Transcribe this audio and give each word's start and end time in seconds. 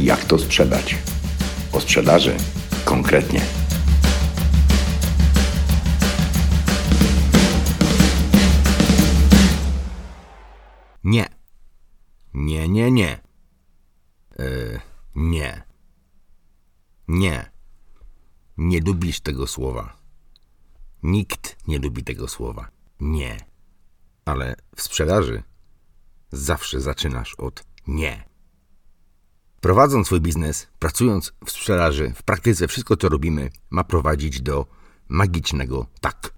Jak 0.00 0.24
to 0.24 0.38
sprzedać? 0.38 0.96
O 1.72 1.80
sprzedaży 1.80 2.36
konkretnie. 2.84 3.40
Nie. 11.04 11.28
Nie, 12.34 12.68
nie, 12.68 12.90
nie. 12.90 13.20
Yy, 14.38 14.80
nie. 15.14 15.62
Nie. 17.08 17.50
Nie 18.56 18.80
lubisz 18.80 19.20
tego 19.20 19.46
słowa. 19.46 19.96
Nikt 21.02 21.56
nie 21.68 21.78
lubi 21.78 22.04
tego 22.04 22.28
słowa. 22.28 22.68
Nie. 23.00 23.36
Ale 24.24 24.56
w 24.76 24.82
sprzedaży 24.82 25.42
zawsze 26.32 26.80
zaczynasz 26.80 27.34
od 27.34 27.64
nie. 27.86 28.33
Prowadząc 29.64 30.06
swój 30.06 30.20
biznes, 30.20 30.66
pracując 30.78 31.32
w 31.44 31.50
sprzedaży, 31.50 32.12
w 32.16 32.22
praktyce 32.22 32.68
wszystko 32.68 32.96
co 32.96 33.08
robimy 33.08 33.50
ma 33.70 33.84
prowadzić 33.84 34.40
do 34.40 34.66
magicznego 35.08 35.86
tak. 36.00 36.34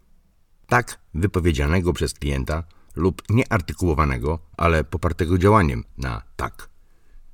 Tak 0.66 0.98
wypowiedzianego 1.14 1.92
przez 1.92 2.14
klienta 2.14 2.64
lub 2.96 3.22
nieartykułowanego, 3.30 4.38
ale 4.56 4.84
popartego 4.84 5.38
działaniem 5.38 5.84
na 5.98 6.22
tak. 6.36 6.68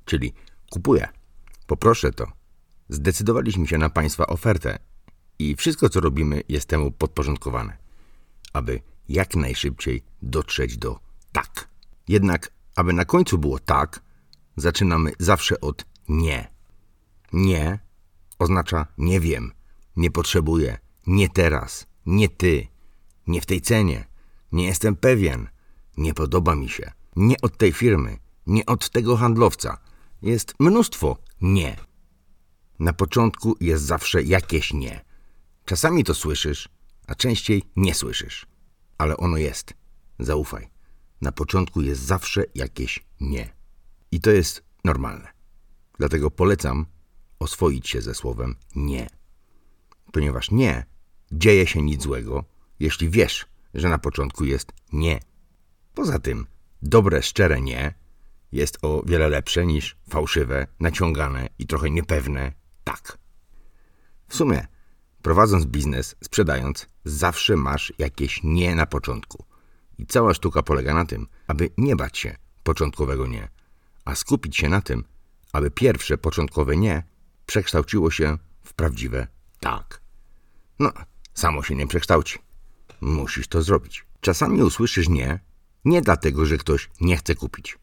Czyli 0.05 0.33
kupuję, 0.69 1.07
poproszę 1.67 2.11
to. 2.11 2.27
Zdecydowaliśmy 2.89 3.67
się 3.67 3.77
na 3.77 3.89
Państwa 3.89 4.27
ofertę 4.27 4.79
i 5.39 5.55
wszystko 5.55 5.89
co 5.89 5.99
robimy 5.99 6.41
jest 6.49 6.69
temu 6.69 6.91
podporządkowane, 6.91 7.77
aby 8.53 8.81
jak 9.09 9.35
najszybciej 9.35 10.03
dotrzeć 10.21 10.77
do 10.77 10.99
tak. 11.31 11.67
Jednak, 12.07 12.51
aby 12.75 12.93
na 12.93 13.05
końcu 13.05 13.37
było 13.37 13.59
tak, 13.59 14.01
zaczynamy 14.55 15.11
zawsze 15.19 15.61
od 15.61 15.85
nie. 16.07 16.53
Nie 17.33 17.79
oznacza 18.39 18.87
nie 18.97 19.19
wiem, 19.19 19.51
nie 19.95 20.11
potrzebuję, 20.11 20.77
nie 21.07 21.29
teraz, 21.29 21.87
nie 22.05 22.29
ty, 22.29 22.67
nie 23.27 23.41
w 23.41 23.45
tej 23.45 23.61
cenie, 23.61 24.07
nie 24.51 24.65
jestem 24.65 24.95
pewien, 24.95 25.49
nie 25.97 26.13
podoba 26.13 26.55
mi 26.55 26.69
się, 26.69 26.91
nie 27.15 27.41
od 27.41 27.57
tej 27.57 27.71
firmy, 27.71 28.17
nie 28.47 28.65
od 28.65 28.89
tego 28.89 29.17
handlowca. 29.17 29.77
Jest 30.21 30.53
mnóstwo 30.59 31.17
nie. 31.41 31.77
Na 32.79 32.93
początku 32.93 33.55
jest 33.59 33.83
zawsze 33.83 34.23
jakieś 34.23 34.73
nie. 34.73 35.05
Czasami 35.65 36.03
to 36.03 36.13
słyszysz, 36.13 36.69
a 37.07 37.15
częściej 37.15 37.63
nie 37.75 37.93
słyszysz. 37.93 38.45
Ale 38.97 39.17
ono 39.17 39.37
jest. 39.37 39.73
Zaufaj. 40.19 40.69
Na 41.21 41.31
początku 41.31 41.81
jest 41.81 42.01
zawsze 42.01 42.43
jakieś 42.55 43.05
nie. 43.21 43.53
I 44.13 44.19
to 44.19 44.31
jest 44.31 44.63
normalne. 44.83 45.31
Dlatego 45.97 46.31
polecam 46.31 46.85
oswoić 47.39 47.89
się 47.89 48.01
ze 48.01 48.13
słowem 48.13 48.55
nie. 48.75 49.09
Ponieważ 50.11 50.51
nie 50.51 50.85
dzieje 51.31 51.67
się 51.67 51.81
nic 51.81 52.03
złego, 52.03 52.43
jeśli 52.79 53.09
wiesz, 53.09 53.45
że 53.73 53.89
na 53.89 53.97
początku 53.97 54.45
jest 54.45 54.71
nie. 54.91 55.19
Poza 55.93 56.19
tym, 56.19 56.47
dobre, 56.81 57.21
szczere 57.23 57.61
nie 57.61 57.93
jest 58.51 58.77
o 58.81 59.03
wiele 59.05 59.29
lepsze 59.29 59.65
niż 59.65 59.97
fałszywe, 60.09 60.67
naciągane 60.79 61.49
i 61.59 61.67
trochę 61.67 61.89
niepewne 61.89 62.51
tak. 62.83 63.17
W 64.27 64.35
sumie, 64.35 64.67
prowadząc 65.21 65.65
biznes, 65.65 66.15
sprzedając, 66.23 66.87
zawsze 67.05 67.55
masz 67.55 67.93
jakieś 67.97 68.43
nie 68.43 68.75
na 68.75 68.85
początku. 68.85 69.45
I 69.97 70.05
cała 70.05 70.33
sztuka 70.33 70.63
polega 70.63 70.93
na 70.93 71.05
tym, 71.05 71.27
aby 71.47 71.69
nie 71.77 71.95
bać 71.95 72.17
się 72.17 72.35
początkowego 72.63 73.27
nie, 73.27 73.47
a 74.05 74.15
skupić 74.15 74.57
się 74.57 74.69
na 74.69 74.81
tym, 74.81 75.03
aby 75.53 75.71
pierwsze 75.71 76.17
początkowe 76.17 76.77
nie 76.77 77.03
przekształciło 77.45 78.11
się 78.11 78.37
w 78.63 78.73
prawdziwe 78.73 79.27
tak. 79.59 80.01
No, 80.79 80.91
samo 81.33 81.63
się 81.63 81.75
nie 81.75 81.87
przekształci. 81.87 82.39
Musisz 83.01 83.47
to 83.47 83.63
zrobić. 83.63 84.05
Czasami 84.21 84.63
usłyszysz 84.63 85.09
nie, 85.09 85.39
nie 85.85 86.01
dlatego, 86.01 86.45
że 86.45 86.57
ktoś 86.57 86.89
nie 87.01 87.17
chce 87.17 87.35
kupić, 87.35 87.77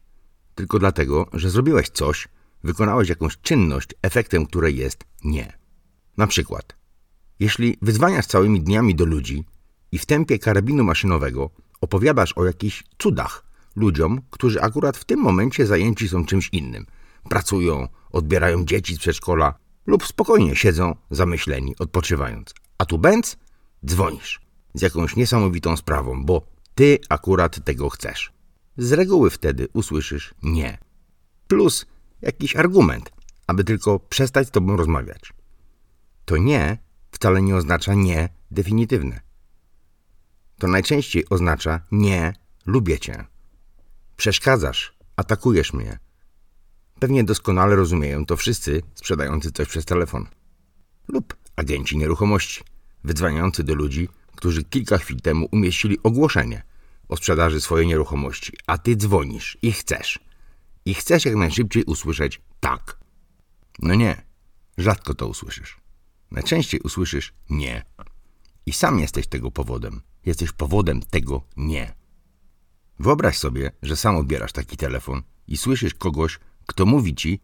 tylko 0.55 0.79
dlatego, 0.79 1.29
że 1.33 1.49
zrobiłeś 1.49 1.89
coś, 1.89 2.27
wykonałeś 2.63 3.09
jakąś 3.09 3.37
czynność, 3.37 3.89
efektem 4.01 4.45
której 4.45 4.77
jest 4.77 5.03
nie. 5.23 5.57
Na 6.17 6.27
przykład, 6.27 6.75
jeśli 7.39 7.77
wyzwaniasz 7.81 8.25
całymi 8.25 8.61
dniami 8.61 8.95
do 8.95 9.05
ludzi 9.05 9.45
i 9.91 9.97
w 9.97 10.05
tempie 10.05 10.39
karabinu 10.39 10.83
maszynowego 10.83 11.49
opowiadasz 11.81 12.33
o 12.33 12.45
jakichś 12.45 12.83
cudach 12.99 13.50
ludziom, 13.75 14.21
którzy 14.29 14.61
akurat 14.61 14.97
w 14.97 15.05
tym 15.05 15.19
momencie 15.19 15.65
zajęci 15.65 16.07
są 16.07 16.25
czymś 16.25 16.49
innym, 16.51 16.85
pracują, 17.29 17.87
odbierają 18.11 18.65
dzieci 18.65 18.95
z 18.95 18.99
przedszkola 18.99 19.53
lub 19.85 20.07
spokojnie 20.07 20.55
siedzą 20.55 20.95
zamyśleni, 21.11 21.75
odpoczywając. 21.79 22.53
A 22.77 22.85
tu 22.85 22.97
bęc, 22.97 23.37
dzwonisz 23.85 24.41
z 24.73 24.81
jakąś 24.81 25.15
niesamowitą 25.15 25.77
sprawą, 25.77 26.25
bo 26.25 26.47
ty 26.75 26.99
akurat 27.09 27.63
tego 27.65 27.89
chcesz. 27.89 28.33
Z 28.77 28.91
reguły 28.91 29.29
wtedy 29.29 29.67
usłyszysz 29.73 30.33
nie. 30.43 30.77
Plus 31.47 31.85
jakiś 32.21 32.55
argument, 32.55 33.11
aby 33.47 33.63
tylko 33.63 33.99
przestać 33.99 34.47
z 34.47 34.51
tobą 34.51 34.77
rozmawiać. 34.77 35.33
To 36.25 36.37
nie 36.37 36.77
wcale 37.11 37.41
nie 37.41 37.55
oznacza 37.55 37.93
nie 37.93 38.29
definitywne. 38.51 39.21
To 40.57 40.67
najczęściej 40.67 41.25
oznacza 41.29 41.81
nie 41.91 42.33
lubię 42.65 42.99
cię. 42.99 43.25
Przeszkadzasz, 44.21 44.93
atakujesz 45.15 45.73
mnie. 45.73 45.99
Pewnie 46.99 47.23
doskonale 47.23 47.75
rozumieją 47.75 48.25
to 48.25 48.37
wszyscy 48.37 48.81
sprzedający 48.95 49.51
coś 49.51 49.67
przez 49.67 49.85
telefon. 49.85 50.27
Lub 51.07 51.35
agenci 51.55 51.97
nieruchomości, 51.97 52.63
wydzwaniający 53.03 53.63
do 53.63 53.75
ludzi, 53.75 54.09
którzy 54.35 54.63
kilka 54.63 54.97
chwil 54.97 55.21
temu 55.21 55.47
umieścili 55.51 55.97
ogłoszenie 56.03 56.63
o 57.09 57.17
sprzedaży 57.17 57.61
swojej 57.61 57.87
nieruchomości, 57.87 58.57
a 58.67 58.77
ty 58.77 58.95
dzwonisz 58.95 59.57
i 59.61 59.71
chcesz. 59.71 60.19
I 60.85 60.93
chcesz 60.93 61.25
jak 61.25 61.35
najszybciej 61.35 61.83
usłyszeć 61.83 62.41
tak. 62.59 62.97
No 63.79 63.95
nie, 63.95 64.21
rzadko 64.77 65.13
to 65.13 65.27
usłyszysz. 65.27 65.77
Najczęściej 66.31 66.79
usłyszysz 66.79 67.33
nie. 67.49 67.85
I 68.65 68.73
sam 68.73 68.99
jesteś 68.99 69.27
tego 69.27 69.51
powodem. 69.51 70.01
Jesteś 70.25 70.51
powodem 70.51 71.01
tego 71.01 71.43
nie. 71.57 72.00
Wyobraź 73.01 73.37
sobie, 73.37 73.71
że 73.81 73.95
sam 73.95 74.15
odbierasz 74.15 74.51
taki 74.51 74.77
telefon 74.77 75.21
i 75.47 75.57
słyszysz 75.57 75.93
kogoś, 75.93 76.39
kto 76.65 76.85
mówi 76.85 77.15
ci, 77.15 77.39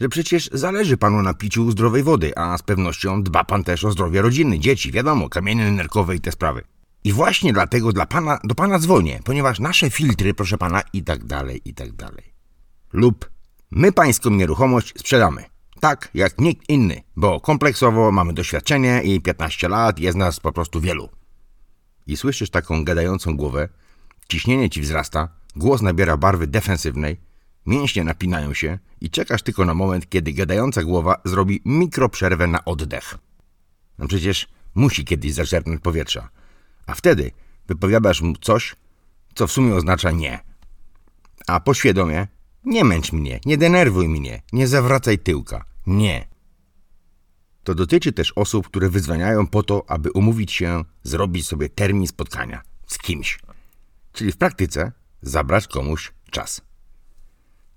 że 0.00 0.08
przecież 0.08 0.50
zależy 0.52 0.96
panu 0.96 1.22
na 1.22 1.34
piciu 1.34 1.70
zdrowej 1.70 2.02
wody, 2.02 2.36
a 2.36 2.58
z 2.58 2.62
pewnością 2.62 3.22
dba 3.22 3.44
pan 3.44 3.64
też 3.64 3.84
o 3.84 3.90
zdrowie 3.90 4.22
rodziny, 4.22 4.58
dzieci, 4.58 4.92
wiadomo, 4.92 5.28
kamienie 5.28 5.72
nerkowe 5.72 6.16
i 6.16 6.20
te 6.20 6.32
sprawy. 6.32 6.62
I 7.04 7.12
właśnie 7.12 7.52
dlatego 7.52 7.92
dla 7.92 8.06
pana, 8.06 8.38
do 8.44 8.54
pana 8.54 8.78
dzwonię, 8.78 9.20
ponieważ 9.24 9.58
nasze 9.58 9.90
filtry, 9.90 10.34
proszę 10.34 10.58
pana, 10.58 10.82
i 10.92 11.02
tak 11.02 11.24
dalej, 11.24 11.60
i 11.64 11.74
tak 11.74 11.92
dalej. 11.92 12.32
Lub 12.92 13.30
my 13.70 13.92
pańską 13.92 14.30
nieruchomość 14.30 14.94
sprzedamy. 14.96 15.44
Tak, 15.80 16.08
jak 16.14 16.38
nikt 16.38 16.68
inny, 16.68 17.02
bo 17.16 17.40
kompleksowo 17.40 18.12
mamy 18.12 18.32
doświadczenie 18.32 19.02
i 19.04 19.20
15 19.20 19.68
lat 19.68 19.98
jest 19.98 20.18
nas 20.18 20.40
po 20.40 20.52
prostu 20.52 20.80
wielu. 20.80 21.08
I 22.06 22.16
słyszysz 22.16 22.50
taką 22.50 22.84
gadającą 22.84 23.36
głowę, 23.36 23.68
ciśnienie 24.28 24.70
ci 24.70 24.80
wzrasta, 24.80 25.28
głos 25.56 25.82
nabiera 25.82 26.16
barwy 26.16 26.46
defensywnej, 26.46 27.16
mięśnie 27.66 28.04
napinają 28.04 28.54
się 28.54 28.78
i 29.00 29.10
czekasz 29.10 29.42
tylko 29.42 29.64
na 29.64 29.74
moment, 29.74 30.08
kiedy 30.08 30.32
gadająca 30.32 30.82
głowa 30.82 31.20
zrobi 31.24 31.62
mikroprzerwę 31.64 32.46
na 32.46 32.64
oddech. 32.64 33.18
No 33.98 34.08
przecież 34.08 34.48
musi 34.74 35.04
kiedyś 35.04 35.34
zaczerpnąć 35.34 35.80
powietrza, 35.80 36.28
a 36.86 36.94
wtedy 36.94 37.30
wypowiadasz 37.68 38.20
mu 38.20 38.36
coś, 38.36 38.76
co 39.34 39.46
w 39.46 39.52
sumie 39.52 39.74
oznacza 39.74 40.10
nie. 40.10 40.40
A 41.46 41.60
poświadomie 41.60 42.26
nie 42.64 42.84
męcz 42.84 43.12
mnie, 43.12 43.40
nie 43.46 43.58
denerwuj 43.58 44.08
mnie, 44.08 44.42
nie 44.52 44.68
zawracaj 44.68 45.18
tyłka. 45.18 45.64
Nie. 45.86 46.28
To 47.64 47.74
dotyczy 47.74 48.12
też 48.12 48.32
osób, 48.36 48.68
które 48.68 48.90
wyzwaniają 48.90 49.46
po 49.46 49.62
to, 49.62 49.84
aby 49.88 50.10
umówić 50.10 50.52
się, 50.52 50.84
zrobić 51.02 51.46
sobie 51.46 51.68
termin 51.68 52.06
spotkania 52.06 52.62
z 52.86 52.98
kimś. 52.98 53.38
Czyli 54.16 54.32
w 54.32 54.36
praktyce 54.36 54.92
zabrać 55.22 55.68
komuś 55.68 56.12
czas. 56.30 56.60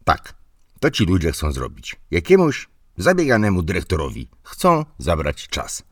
Tak, 0.04 0.34
to 0.80 0.92
ci 0.92 1.06
ludzie 1.06 1.32
chcą 1.32 1.52
zrobić. 1.52 1.96
Jakiemuś 2.12 2.70
zabieganemu 2.98 3.64
dyrektorowi 3.64 4.30
chcą 4.44 4.86
zabrać 4.98 5.48
czas. 5.48 5.84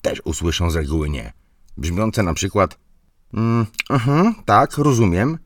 Też 0.00 0.22
usłyszą 0.24 0.70
z 0.70 0.76
reguły 0.76 1.10
nie. 1.10 1.32
Brzmiące 1.76 2.22
na 2.22 2.34
przykład 2.34 2.78
mm, 3.34 3.66
uh 3.90 4.04
tak, 4.44 4.78
rozumiem. 4.78 5.38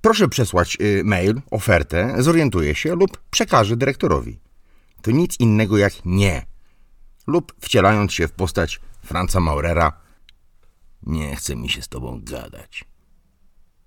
Proszę 0.00 0.28
przesłać 0.28 0.78
y, 0.80 1.02
mail, 1.04 1.40
ofertę, 1.50 2.14
zorientuję 2.18 2.74
się 2.74 2.94
lub 2.94 3.22
przekażę 3.30 3.76
dyrektorowi. 3.76 4.40
To 5.02 5.10
nic 5.10 5.40
innego 5.40 5.78
jak 5.78 5.92
nie. 6.04 6.46
Lub 7.26 7.54
wcielając 7.60 8.12
się 8.12 8.28
w 8.28 8.32
postać 8.32 8.80
Franca 9.04 9.40
Maurera, 9.40 9.92
nie 11.02 11.36
chce 11.36 11.56
mi 11.56 11.68
się 11.68 11.82
z 11.82 11.88
tobą 11.88 12.20
gadać. 12.24 12.93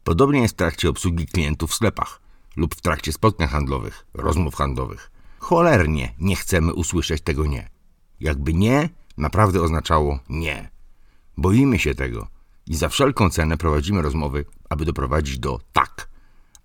Podobnie 0.08 0.42
jest 0.42 0.54
w 0.54 0.58
trakcie 0.58 0.90
obsługi 0.90 1.26
klientów 1.26 1.72
w 1.72 1.74
sklepach 1.74 2.22
lub 2.56 2.76
w 2.76 2.82
trakcie 2.82 3.14
spotkań 3.14 3.48
handlowych, 3.48 4.06
rozmów 4.14 4.56
handlowych. 4.56 5.12
cholernie 5.40 6.14
nie 6.20 6.36
chcemy 6.36 6.74
usłyszeć 6.74 7.22
tego 7.22 7.46
nie. 7.46 7.70
Jakby 8.20 8.54
nie 8.54 8.90
naprawdę 9.18 9.62
oznaczało 9.62 10.20
nie. 10.30 10.70
Boimy 11.38 11.80
się 11.80 11.96
tego 11.96 12.28
i 12.68 12.76
za 12.76 12.90
wszelką 12.90 13.30
cenę 13.30 13.58
prowadzimy 13.58 14.02
rozmowy, 14.02 14.46
aby 14.70 14.86
doprowadzić 14.86 15.40
do 15.40 15.60
tak, 15.74 16.10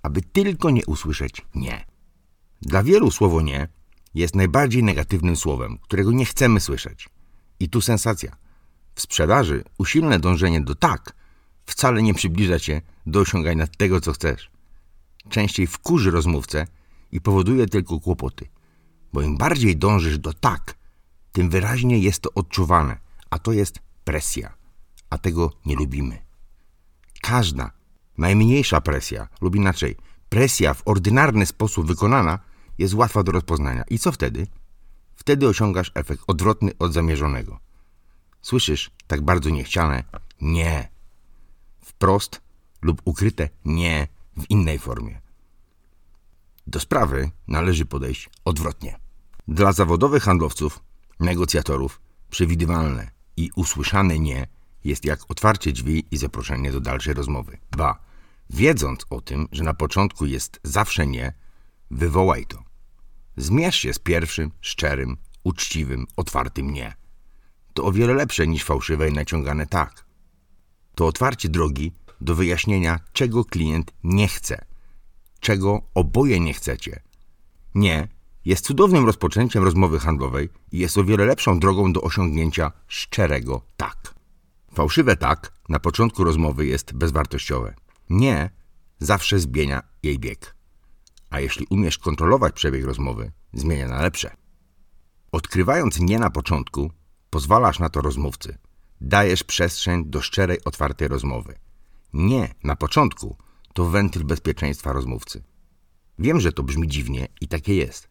aby 0.03 0.23
tylko 0.23 0.71
nie 0.71 0.87
usłyszeć 0.87 1.47
nie. 1.55 1.87
Dla 2.61 2.83
wielu 2.83 3.11
słowo 3.11 3.41
nie 3.41 3.69
jest 4.15 4.37
najbardziej 4.37 4.83
negatywnym 4.83 5.37
słowem, 5.37 5.79
którego 5.79 6.13
nie 6.13 6.25
chcemy 6.25 6.61
słyszeć. 6.61 7.09
I 7.61 7.69
tu 7.69 7.81
sensacja. 7.81 8.37
W 8.95 9.01
sprzedaży 9.01 9.65
usilne 9.79 10.19
dążenie 10.19 10.61
do 10.61 10.75
tak 10.75 11.22
wcale 11.67 12.03
nie 12.03 12.15
przybliża 12.15 12.59
cię 12.59 12.83
do 13.07 13.21
osiągania 13.21 13.67
tego, 13.67 14.01
co 14.01 14.13
chcesz. 14.13 14.51
Częściej 15.29 15.67
wkurzy 15.67 16.11
rozmówcę 16.11 16.67
i 17.13 17.21
powoduje 17.21 17.67
tylko 17.67 18.01
kłopoty. 18.01 18.49
Bo 19.13 19.23
im 19.23 19.37
bardziej 19.37 19.77
dążysz 19.77 20.19
do 20.19 20.33
tak, 20.33 20.75
tym 21.33 21.51
wyraźniej 21.51 22.03
jest 22.03 22.21
to 22.21 22.31
odczuwane, 22.35 22.99
a 23.31 23.39
to 23.39 23.53
jest 23.53 23.79
presja. 24.05 24.55
A 25.11 25.19
tego 25.19 25.53
nie 25.67 25.77
lubimy. 25.77 26.19
Każda, 27.23 27.71
najmniejsza 28.19 28.81
presja, 28.81 29.29
lub 29.41 29.57
inaczej, 29.57 29.97
presja 30.29 30.75
w 30.75 30.83
ordynarny 30.89 31.47
sposób 31.47 31.87
wykonana 31.87 32.39
jest 32.79 32.95
łatwa 32.95 33.23
do 33.23 33.33
rozpoznania. 33.33 33.85
I 33.91 33.99
co 33.99 34.13
wtedy? 34.13 34.47
Wtedy 35.15 35.49
osiągasz 35.49 35.93
efekt 35.95 36.23
odwrotny 36.27 36.71
od 36.79 36.93
zamierzonego. 36.93 37.61
Słyszysz 38.43 38.91
tak 39.07 39.23
bardzo 39.23 39.51
niechciane 39.51 40.05
nie. 40.41 40.89
Wprost 41.85 42.41
lub 42.83 43.03
ukryte 43.05 43.49
nie 43.65 44.09
w 44.37 44.51
innej 44.51 44.79
formie. 44.79 45.21
Do 46.67 46.81
sprawy 46.81 47.31
należy 47.49 47.87
podejść 47.87 48.31
odwrotnie. 48.45 48.99
Dla 49.49 49.73
zawodowych 49.73 50.23
handlowców, 50.23 50.81
negocjatorów, 51.21 52.01
przewidywalne 52.31 53.11
i 53.37 53.51
usłyszane 53.57 54.19
nie 54.19 54.47
jest 54.85 55.05
jak 55.05 55.31
otwarcie 55.31 55.73
drzwi 55.73 56.05
i 56.11 56.17
zaproszenie 56.17 56.73
do 56.73 56.81
dalszej 56.81 57.15
rozmowy. 57.15 57.59
Ba, 57.77 57.99
wiedząc 58.51 59.07
o 59.11 59.21
tym, 59.21 59.49
że 59.53 59.65
na 59.65 59.75
początku 59.75 60.27
jest 60.27 60.61
zawsze 60.63 61.07
nie, 61.07 61.33
wywołaj 61.91 62.47
to. 62.47 62.63
Zmierz 63.37 63.77
się 63.77 63.95
z 63.95 63.99
pierwszym, 63.99 64.51
szczerym, 64.61 65.17
uczciwym, 65.45 66.07
otwartym 66.17 66.73
nie. 66.73 66.95
To 67.75 67.85
o 67.85 67.93
wiele 67.93 68.15
lepsze 68.15 68.47
niż 68.47 68.65
fałszywe 68.65 69.09
i 69.09 69.13
naciągane 69.13 69.67
tak. 69.67 70.05
To 70.95 71.07
otwarcie 71.07 71.49
drogi 71.49 71.93
do 72.21 72.35
wyjaśnienia, 72.35 73.01
czego 73.13 73.45
klient 73.45 73.93
nie 74.05 74.29
chce, 74.29 74.65
czego 75.41 75.83
oboje 75.95 76.41
nie 76.41 76.55
chcecie. 76.55 77.03
Nie 77.75 78.09
jest 78.45 78.65
cudownym 78.65 79.07
rozpoczęciem 79.07 79.65
rozmowy 79.65 79.99
handlowej 79.99 80.49
i 80.73 80.79
jest 80.79 80.99
o 80.99 81.05
wiele 81.05 81.27
lepszą 81.27 81.61
drogą 81.61 81.93
do 81.93 82.01
osiągnięcia 82.01 82.73
szczerego 82.87 83.63
tak. 83.77 84.15
Fałszywe 84.75 85.17
tak 85.17 85.53
na 85.69 85.81
początku 85.81 86.25
rozmowy 86.25 86.67
jest 86.67 86.93
bezwartościowe. 86.93 87.75
Nie 88.11 88.51
zawsze 88.99 89.39
zmienia 89.39 89.83
jej 90.03 90.19
bieg. 90.19 90.55
A 91.31 91.41
jeśli 91.41 91.67
umiesz 91.71 91.99
kontrolować 91.99 92.55
przebieg 92.55 92.85
rozmowy, 92.85 93.33
zmienia 93.53 93.89
na 93.89 94.03
lepsze. 94.03 94.37
Odkrywając 95.33 96.01
nie 96.01 96.19
na 96.19 96.31
początku, 96.31 96.91
pozwalasz 97.31 97.79
na 97.79 97.89
to 97.89 98.01
rozmówcy. 98.01 98.59
Dajesz 99.05 99.45
przestrzeń 99.45 100.05
do 100.05 100.21
szczerej, 100.21 100.65
otwartej 100.65 101.09
rozmowy. 101.09 101.55
Nie 102.13 102.55
na 102.65 102.77
początku 102.77 103.37
to 103.73 103.87
wentyl 103.87 104.25
bezpieczeństwa 104.25 104.93
rozmówcy. 104.93 105.43
Wiem, 106.19 106.41
że 106.41 106.53
to 106.53 106.63
brzmi 106.63 106.89
dziwnie 106.89 107.29
i 107.41 107.49
takie 107.49 107.75
jest. 107.75 108.09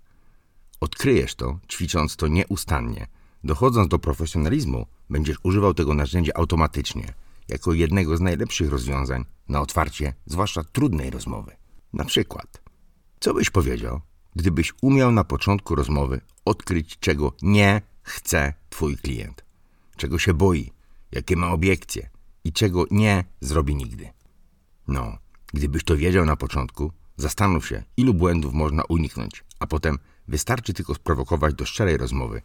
Odkryjesz 0.79 1.35
to, 1.35 1.59
ćwicząc 1.69 2.15
to 2.15 2.27
nieustannie. 2.27 3.07
Dochodząc 3.43 3.87
do 3.87 3.99
profesjonalizmu, 3.99 4.85
będziesz 5.09 5.37
używał 5.43 5.73
tego 5.73 5.93
narzędzia 5.93 6.31
automatycznie, 6.35 7.13
jako 7.47 7.73
jednego 7.73 8.17
z 8.17 8.21
najlepszych 8.21 8.69
rozwiązań 8.69 9.25
na 9.49 9.61
otwarcie, 9.61 10.13
zwłaszcza 10.25 10.63
trudnej 10.63 11.09
rozmowy. 11.09 11.55
Na 11.93 12.05
przykład, 12.05 12.61
co 13.19 13.33
byś 13.33 13.49
powiedział, 13.49 14.01
gdybyś 14.35 14.73
umiał 14.81 15.11
na 15.11 15.23
początku 15.23 15.75
rozmowy 15.75 16.21
odkryć, 16.45 16.97
czego 16.99 17.33
nie 17.41 17.81
chce 18.01 18.53
twój 18.69 18.97
klient, 18.97 19.45
czego 19.97 20.19
się 20.19 20.33
boi, 20.33 20.71
jakie 21.11 21.35
ma 21.35 21.51
obiekcje 21.51 22.09
i 22.43 22.53
czego 22.53 22.85
nie 22.91 23.23
zrobi 23.41 23.75
nigdy? 23.75 24.09
No, 24.87 25.17
gdybyś 25.53 25.83
to 25.83 25.97
wiedział 25.97 26.25
na 26.25 26.35
początku, 26.35 26.91
zastanów 27.17 27.67
się, 27.67 27.83
ilu 27.97 28.13
błędów 28.13 28.53
można 28.53 28.83
uniknąć, 28.83 29.43
a 29.59 29.67
potem 29.67 29.99
wystarczy 30.27 30.73
tylko 30.73 30.95
sprowokować 30.95 31.53
do 31.53 31.65
szczerej 31.65 31.97
rozmowy 31.97 32.41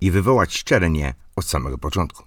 i 0.00 0.10
wywołać 0.10 0.56
szczere 0.56 0.90
nie 0.90 1.14
od 1.36 1.44
samego 1.44 1.78
początku. 1.78 2.24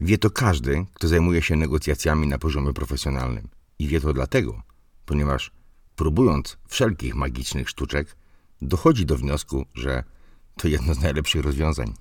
Wie 0.00 0.18
to 0.18 0.30
każdy, 0.30 0.86
kto 0.92 1.08
zajmuje 1.08 1.42
się 1.42 1.56
negocjacjami 1.56 2.26
na 2.26 2.38
poziomie 2.38 2.72
profesjonalnym. 2.72 3.48
I 3.78 3.88
wie 3.88 4.00
to 4.00 4.12
dlatego, 4.12 4.62
ponieważ 5.06 5.52
próbując 5.96 6.58
wszelkich 6.68 7.14
magicznych 7.14 7.68
sztuczek, 7.68 8.16
dochodzi 8.62 9.06
do 9.06 9.16
wniosku, 9.16 9.66
że 9.74 10.04
to 10.56 10.68
jedno 10.68 10.94
z 10.94 11.00
najlepszych 11.00 11.42
rozwiązań. 11.42 11.94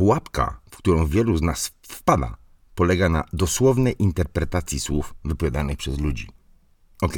Pułapka, 0.00 0.60
w 0.70 0.76
którą 0.76 1.06
wielu 1.06 1.36
z 1.36 1.42
nas 1.42 1.72
wpada, 1.82 2.36
polega 2.74 3.08
na 3.08 3.24
dosłownej 3.32 4.02
interpretacji 4.02 4.80
słów 4.80 5.14
wypowiadanych 5.24 5.78
przez 5.78 5.98
ludzi. 5.98 6.28
Ok. 7.02 7.14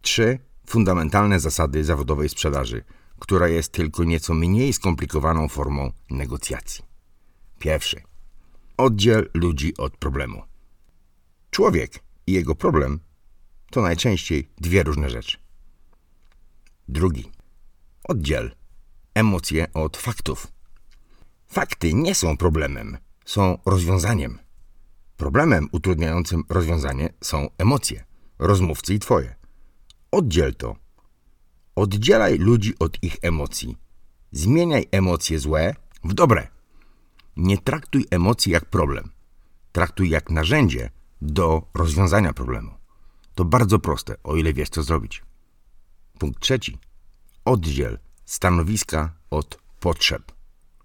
Trzy 0.00 0.38
fundamentalne 0.66 1.40
zasady 1.40 1.84
zawodowej 1.84 2.28
sprzedaży, 2.28 2.84
która 3.18 3.48
jest 3.48 3.72
tylko 3.72 4.04
nieco 4.04 4.34
mniej 4.34 4.72
skomplikowaną 4.72 5.48
formą 5.48 5.92
negocjacji. 6.10 6.84
Pierwszy. 7.58 8.02
Oddziel 8.76 9.30
ludzi 9.34 9.76
od 9.76 9.96
problemu. 9.96 10.42
Człowiek 11.50 12.02
i 12.26 12.32
jego 12.32 12.54
problem 12.54 13.00
to 13.70 13.82
najczęściej 13.82 14.48
dwie 14.58 14.82
różne 14.82 15.10
rzeczy. 15.10 15.38
Drugi. 16.88 17.30
Oddziel 18.04 18.54
emocje 19.14 19.72
od 19.72 19.96
faktów. 19.96 20.59
Fakty 21.52 21.94
nie 21.94 22.14
są 22.14 22.36
problemem, 22.36 22.98
są 23.24 23.58
rozwiązaniem. 23.66 24.38
Problemem 25.16 25.68
utrudniającym 25.72 26.44
rozwiązanie 26.48 27.12
są 27.20 27.48
emocje, 27.58 28.04
rozmówcy 28.38 28.94
i 28.94 28.98
twoje. 28.98 29.34
Oddziel 30.10 30.54
to. 30.54 30.76
Oddzielaj 31.76 32.38
ludzi 32.38 32.74
od 32.78 33.02
ich 33.02 33.16
emocji. 33.22 33.76
Zmieniaj 34.32 34.86
emocje 34.90 35.38
złe 35.38 35.74
w 36.04 36.14
dobre. 36.14 36.48
Nie 37.36 37.58
traktuj 37.58 38.06
emocji 38.10 38.52
jak 38.52 38.64
problem. 38.64 39.10
Traktuj 39.72 40.10
jak 40.10 40.30
narzędzie 40.30 40.90
do 41.22 41.62
rozwiązania 41.74 42.32
problemu. 42.32 42.70
To 43.34 43.44
bardzo 43.44 43.78
proste, 43.78 44.16
o 44.22 44.36
ile 44.36 44.52
wiesz, 44.52 44.68
co 44.68 44.82
zrobić. 44.82 45.22
Punkt 46.18 46.40
trzeci. 46.42 46.78
Oddziel 47.44 47.98
stanowiska 48.24 49.12
od 49.30 49.58
potrzeb. 49.80 50.39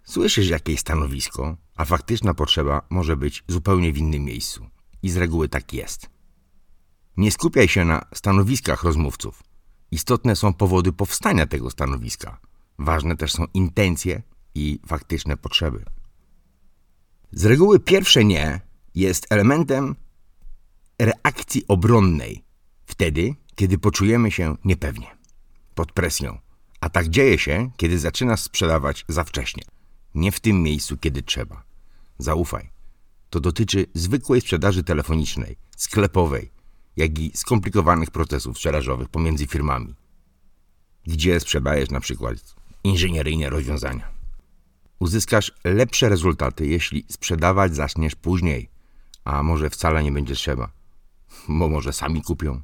Słyszysz 0.05 0.49
jakieś 0.49 0.79
stanowisko, 0.79 1.57
a 1.75 1.85
faktyczna 1.85 2.33
potrzeba 2.33 2.81
może 2.89 3.17
być 3.17 3.43
zupełnie 3.47 3.93
w 3.93 3.97
innym 3.97 4.23
miejscu. 4.23 4.67
I 5.03 5.09
z 5.09 5.17
reguły 5.17 5.49
tak 5.49 5.73
jest. 5.73 6.09
Nie 7.17 7.31
skupiaj 7.31 7.67
się 7.67 7.85
na 7.85 8.05
stanowiskach 8.13 8.83
rozmówców. 8.83 9.43
Istotne 9.91 10.35
są 10.35 10.53
powody 10.53 10.93
powstania 10.93 11.45
tego 11.45 11.71
stanowiska. 11.71 12.39
Ważne 12.79 13.17
też 13.17 13.31
są 13.31 13.45
intencje 13.53 14.21
i 14.55 14.79
faktyczne 14.87 15.37
potrzeby. 15.37 15.85
Z 17.31 17.45
reguły 17.45 17.79
pierwsze 17.79 18.25
nie 18.25 18.61
jest 18.95 19.27
elementem 19.29 19.95
reakcji 20.99 21.65
obronnej, 21.67 22.43
wtedy, 22.85 23.35
kiedy 23.55 23.77
poczujemy 23.77 24.31
się 24.31 24.55
niepewnie, 24.65 25.07
pod 25.75 25.91
presją. 25.91 26.39
A 26.81 26.89
tak 26.89 27.07
dzieje 27.09 27.39
się, 27.39 27.71
kiedy 27.77 27.99
zaczynasz 27.99 28.41
sprzedawać 28.41 29.05
za 29.07 29.23
wcześnie, 29.23 29.63
nie 30.15 30.31
w 30.31 30.39
tym 30.39 30.63
miejscu, 30.63 30.97
kiedy 30.97 31.23
trzeba. 31.23 31.63
Zaufaj. 32.17 32.69
To 33.29 33.39
dotyczy 33.39 33.85
zwykłej 33.93 34.41
sprzedaży 34.41 34.83
telefonicznej, 34.83 35.57
sklepowej, 35.77 36.51
jak 36.97 37.19
i 37.19 37.31
skomplikowanych 37.35 38.11
procesów 38.11 38.57
sprzedażowych 38.57 39.09
pomiędzy 39.09 39.47
firmami, 39.47 39.95
gdzie 41.03 41.39
sprzedajesz 41.39 41.89
na 41.89 41.99
przykład 41.99 42.55
inżynieryjne 42.83 43.49
rozwiązania. 43.49 44.07
Uzyskasz 44.99 45.51
lepsze 45.63 46.09
rezultaty, 46.09 46.67
jeśli 46.67 47.05
sprzedawać 47.09 47.75
zaczniesz 47.75 48.15
później, 48.15 48.69
a 49.23 49.43
może 49.43 49.69
wcale 49.69 50.03
nie 50.03 50.11
będzie 50.11 50.35
trzeba, 50.35 50.71
bo 51.59 51.69
może 51.69 51.93
sami 51.93 52.21
kupią. 52.21 52.61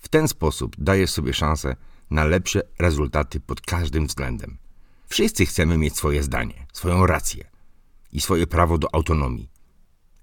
W 0.00 0.08
ten 0.08 0.28
sposób 0.28 0.76
dajesz 0.78 1.10
sobie 1.10 1.34
szansę 1.34 1.76
na 2.10 2.24
lepsze 2.24 2.62
rezultaty 2.78 3.40
pod 3.40 3.60
każdym 3.60 4.06
względem. 4.06 4.58
Wszyscy 5.08 5.46
chcemy 5.46 5.78
mieć 5.78 5.96
swoje 5.96 6.22
zdanie, 6.22 6.66
swoją 6.72 7.06
rację 7.06 7.50
i 8.12 8.20
swoje 8.20 8.46
prawo 8.46 8.78
do 8.78 8.94
autonomii. 8.94 9.50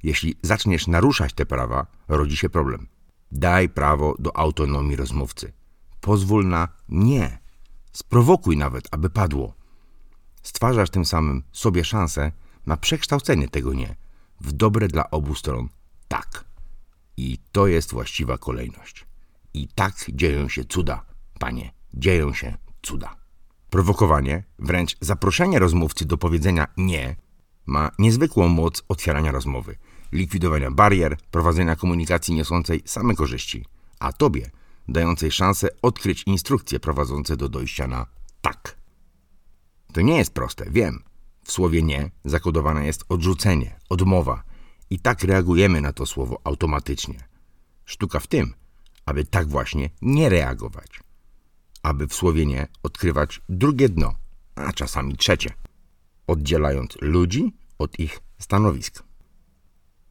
Jeśli 0.04 0.36
zaczniesz 0.42 0.88
naruszać 0.88 1.34
te 1.34 1.46
prawa, 1.46 1.88
rodzi 2.08 2.38
się 2.38 2.50
problem. 2.50 2.88
Daj 3.32 3.70
prawo 3.70 4.15
do 4.20 4.38
autonomii 4.38 4.96
rozmówcy. 4.96 5.54
Pozwól 6.01 6.48
na 6.48 6.68
nie. 6.89 7.38
Sprowokuj 7.92 8.58
nawet, 8.58 8.88
aby 8.92 9.10
padło. 9.10 9.54
Stwarzasz 10.44 10.89
tym 10.89 11.06
samym 11.06 11.44
sobie 11.51 11.84
szansę 11.84 12.32
na 12.65 12.77
przekształcenie 12.77 13.48
tego 13.48 13.74
nie 13.74 13.96
w 14.42 14.51
dobre 14.51 14.88
dla 14.88 15.12
obu 15.12 15.36
stron 15.36 15.70
tak. 16.08 16.46
I 17.18 17.38
to 17.51 17.68
jest 17.68 17.92
właściwa 17.92 18.38
kolejność. 18.38 19.06
I 19.54 19.68
tak 19.68 19.94
dzieją 20.10 20.50
się 20.50 20.65
cuda, 20.65 21.06
panie, 21.39 21.74
dzieją 21.94 22.34
się 22.34 22.58
cuda. 22.82 23.15
Prowokowanie, 23.69 24.43
wręcz 24.60 24.98
zaproszenie 25.01 25.60
rozmówcy 25.60 26.05
do 26.05 26.17
powiedzenia 26.17 26.67
nie, 26.77 27.15
ma 27.65 27.91
niezwykłą 28.00 28.48
moc 28.48 28.84
otwierania 28.89 29.31
rozmowy, 29.31 29.75
likwidowania 30.12 30.72
barier, 30.72 31.17
prowadzenia 31.31 31.75
komunikacji 31.75 32.36
niosącej 32.36 32.81
same 32.86 33.15
korzyści, 33.15 33.65
a 34.00 34.13
tobie 34.13 34.50
dającej 34.88 35.31
szansę 35.31 35.67
odkryć 35.81 36.24
instrukcje 36.25 36.79
prowadzące 36.79 37.38
do 37.38 37.50
dojścia 37.50 37.88
na 37.88 38.05
tak. 38.41 38.77
To 39.93 40.01
nie 40.01 40.17
jest 40.17 40.34
proste, 40.34 40.65
wiem. 40.69 41.03
W 41.43 41.51
słowie 41.51 41.84
nie 41.84 42.12
zakodowane 42.25 42.86
jest 42.86 43.05
odrzucenie, 43.10 43.79
odmowa 43.89 44.43
i 44.89 45.00
tak 45.00 45.24
reagujemy 45.24 45.81
na 45.81 45.93
to 45.93 46.05
słowo 46.05 46.41
automatycznie. 46.43 47.27
Sztuka 47.86 48.19
w 48.19 48.27
tym, 48.27 48.53
aby 49.05 49.25
tak 49.25 49.48
właśnie 49.48 49.89
nie 50.01 50.29
reagować. 50.29 51.04
Aby 51.86 52.08
w 52.08 52.13
słowie 52.13 52.46
nie 52.46 52.68
odkrywać 52.84 53.42
drugie 53.50 53.89
dno, 53.89 54.15
a 54.56 54.74
czasami 54.74 55.18
trzecie, 55.18 55.54
oddzielając 56.27 56.98
ludzi 57.01 57.54
od 57.80 58.00
ich 58.00 58.20
stanowisk. 58.39 59.04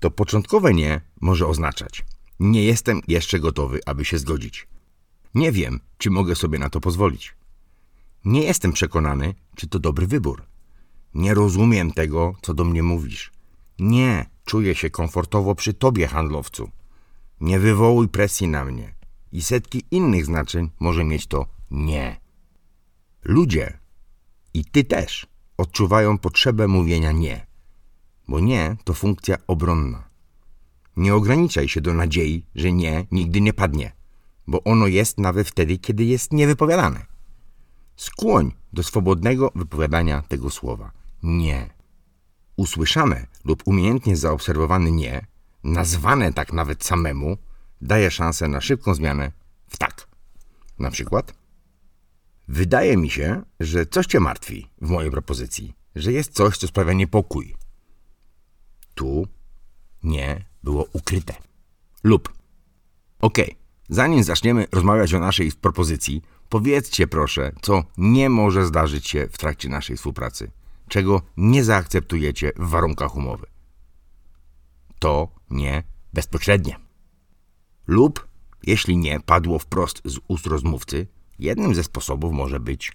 To 0.00 0.10
początkowe 0.10 0.74
nie 0.74 1.00
może 1.20 1.46
oznaczać: 1.46 2.04
Nie 2.40 2.64
jestem 2.64 3.00
jeszcze 3.08 3.40
gotowy, 3.40 3.80
aby 3.86 4.04
się 4.04 4.18
zgodzić. 4.18 4.68
Nie 5.34 5.52
wiem, 5.52 5.80
czy 5.98 6.10
mogę 6.10 6.34
sobie 6.34 6.58
na 6.58 6.70
to 6.70 6.80
pozwolić. 6.80 7.34
Nie 8.24 8.42
jestem 8.42 8.72
przekonany, 8.72 9.34
czy 9.56 9.68
to 9.68 9.78
dobry 9.78 10.06
wybór. 10.06 10.42
Nie 11.14 11.34
rozumiem 11.34 11.92
tego, 11.92 12.34
co 12.42 12.54
do 12.54 12.64
mnie 12.64 12.82
mówisz. 12.82 13.32
Nie, 13.78 14.26
czuję 14.44 14.74
się 14.74 14.90
komfortowo 14.90 15.54
przy 15.54 15.74
tobie, 15.74 16.08
handlowcu. 16.08 16.70
Nie 17.40 17.58
wywołuj 17.58 18.08
presji 18.08 18.48
na 18.48 18.64
mnie. 18.64 18.94
I 19.32 19.42
setki 19.42 19.82
innych 19.90 20.26
znaczeń 20.26 20.70
może 20.80 21.04
mieć 21.04 21.26
to 21.26 21.54
nie. 21.74 22.20
Ludzie, 23.24 23.78
i 24.54 24.64
ty 24.64 24.84
też, 24.84 25.26
odczuwają 25.56 26.18
potrzebę 26.18 26.68
mówienia 26.68 27.12
nie, 27.12 27.46
bo 28.28 28.40
nie 28.40 28.76
to 28.84 28.94
funkcja 28.94 29.36
obronna. 29.46 30.04
Nie 30.96 31.14
ograniczaj 31.14 31.68
się 31.68 31.80
do 31.80 31.94
nadziei, 31.94 32.46
że 32.54 32.72
nie 32.72 33.06
nigdy 33.10 33.40
nie 33.40 33.52
padnie, 33.52 33.92
bo 34.46 34.62
ono 34.64 34.86
jest 34.86 35.18
nawet 35.18 35.48
wtedy, 35.48 35.78
kiedy 35.78 36.04
jest 36.04 36.32
niewypowiadane. 36.32 37.06
Skłoń 37.96 38.52
do 38.72 38.82
swobodnego 38.82 39.52
wypowiadania 39.54 40.22
tego 40.22 40.50
słowa 40.50 40.92
nie. 41.22 41.70
Usłyszane 42.56 43.26
lub 43.44 43.62
umiejętnie 43.66 44.16
zaobserwowane 44.16 44.90
nie, 44.90 45.26
nazwane 45.64 46.32
tak 46.32 46.52
nawet 46.52 46.84
samemu, 46.84 47.36
daje 47.80 48.10
szansę 48.10 48.48
na 48.48 48.60
szybką 48.60 48.94
zmianę 48.94 49.32
w 49.68 49.78
tak. 49.78 50.06
Na 50.78 50.90
przykład, 50.90 51.34
wydaje 52.48 52.96
mi 52.96 53.10
się, 53.10 53.42
że 53.60 53.86
coś 53.86 54.06
cię 54.06 54.20
martwi 54.20 54.68
w 54.80 54.90
mojej 54.90 55.10
propozycji, 55.10 55.74
że 55.94 56.12
jest 56.12 56.32
coś, 56.32 56.58
co 56.58 56.66
sprawia 56.66 56.92
niepokój. 56.92 57.54
Tu 58.94 59.26
nie 60.02 60.44
było 60.62 60.86
ukryte. 60.92 61.34
Lub, 62.04 62.32
okej, 63.20 63.44
okay, 63.44 63.56
zanim 63.88 64.24
zaczniemy 64.24 64.66
rozmawiać 64.72 65.14
o 65.14 65.20
naszej 65.20 65.52
propozycji, 65.52 66.22
powiedzcie 66.48 67.06
proszę, 67.06 67.52
co 67.62 67.84
nie 67.96 68.30
może 68.30 68.66
zdarzyć 68.66 69.08
się 69.08 69.28
w 69.32 69.38
trakcie 69.38 69.68
naszej 69.68 69.96
współpracy 69.96 70.50
czego 70.88 71.22
nie 71.36 71.64
zaakceptujecie 71.64 72.52
w 72.56 72.68
warunkach 72.68 73.16
umowy. 73.16 73.46
To 74.98 75.28
nie 75.50 75.82
bezpośrednie. 76.12 76.76
Lub, 77.86 78.28
jeśli 78.62 78.96
nie 78.96 79.20
padło 79.20 79.58
wprost 79.58 80.02
z 80.04 80.18
ust 80.28 80.46
rozmówcy, 80.46 81.06
jednym 81.38 81.74
ze 81.74 81.84
sposobów 81.84 82.32
może 82.32 82.60
być 82.60 82.92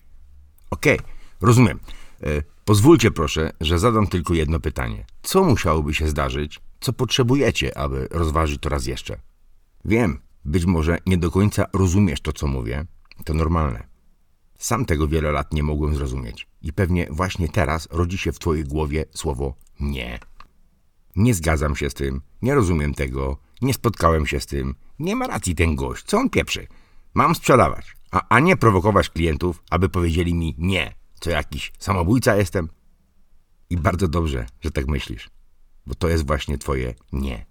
Okej, 0.69 1.00
okay, 1.00 1.12
rozumiem. 1.41 1.79
E, 2.24 2.41
pozwólcie 2.65 3.12
proszę, 3.12 3.51
że 3.62 3.79
zadam 3.79 4.08
tylko 4.08 4.34
jedno 4.34 4.60
pytanie. 4.60 5.05
Co 5.22 5.43
musiałoby 5.43 5.93
się 5.93 6.08
zdarzyć, 6.08 6.60
co 6.79 6.93
potrzebujecie, 6.93 7.77
aby 7.77 8.08
rozważyć 8.12 8.62
to 8.62 8.69
raz 8.69 8.86
jeszcze? 8.86 9.19
Wiem, 9.86 10.19
być 10.46 10.65
może 10.65 10.98
nie 11.05 11.17
do 11.17 11.31
końca 11.31 11.65
rozumiesz 11.74 12.22
to, 12.22 12.34
co 12.34 12.48
mówię. 12.48 12.86
To 13.25 13.34
normalne. 13.34 13.88
Sam 14.60 14.86
tego 14.86 15.08
wiele 15.08 15.31
lat 15.31 15.53
nie 15.53 15.63
mogłem 15.63 15.96
zrozumieć 15.96 16.48
i 16.62 16.74
pewnie 16.74 17.08
właśnie 17.12 17.50
teraz 17.50 17.88
rodzi 17.91 18.17
się 18.17 18.31
w 18.31 18.39
twojej 18.39 18.63
głowie 18.63 19.05
słowo 19.15 19.55
nie. 19.79 20.19
Nie 21.15 21.34
zgadzam 21.34 21.75
się 21.75 21.89
z 21.89 21.93
tym, 21.93 22.22
nie 22.41 22.55
rozumiem 22.55 22.93
tego, 22.93 23.38
nie 23.62 23.74
spotkałem 23.74 24.25
się 24.25 24.39
z 24.39 24.46
tym, 24.46 24.75
nie 25.00 25.15
ma 25.15 25.27
racji 25.27 25.55
ten 25.55 25.75
gość, 25.75 26.05
co 26.05 26.17
on 26.17 26.29
pieprzy. 26.29 26.67
Mam 27.13 27.35
sprzedawać, 27.35 27.95
a, 28.11 28.27
a 28.29 28.39
nie 28.39 28.57
prowokować 28.57 29.09
klientów, 29.09 29.63
aby 29.69 29.89
powiedzieli 29.89 30.33
mi 30.33 30.55
nie, 30.57 30.93
co 31.19 31.29
jakiś 31.29 31.71
samobójca 31.79 32.35
jestem. 32.35 32.69
I 33.69 33.77
bardzo 33.77 34.07
dobrze, 34.07 34.45
że 34.61 34.71
tak 34.71 34.87
myślisz, 34.87 35.29
bo 35.85 35.95
to 35.95 36.09
jest 36.09 36.27
właśnie 36.27 36.57
twoje 36.57 36.93
nie. 37.11 37.45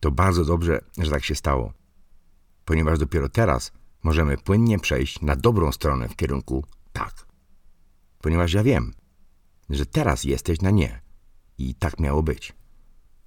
To 0.00 0.10
bardzo 0.10 0.44
dobrze, 0.44 0.80
że 0.98 1.10
tak 1.10 1.24
się 1.24 1.34
stało, 1.34 1.72
ponieważ 2.64 2.98
dopiero 2.98 3.28
teraz 3.28 3.72
możemy 4.02 4.36
płynnie 4.36 4.78
przejść 4.78 5.20
na 5.20 5.36
dobrą 5.36 5.72
stronę 5.72 6.08
w 6.08 6.16
kierunku 6.16 6.64
tak. 6.92 7.26
Ponieważ 8.18 8.52
ja 8.52 8.62
wiem, 8.62 8.92
że 9.70 9.86
teraz 9.86 10.24
jesteś 10.24 10.60
na 10.60 10.70
nie 10.70 11.00
i 11.58 11.74
tak 11.74 12.00
miało 12.00 12.22
być. 12.22 12.52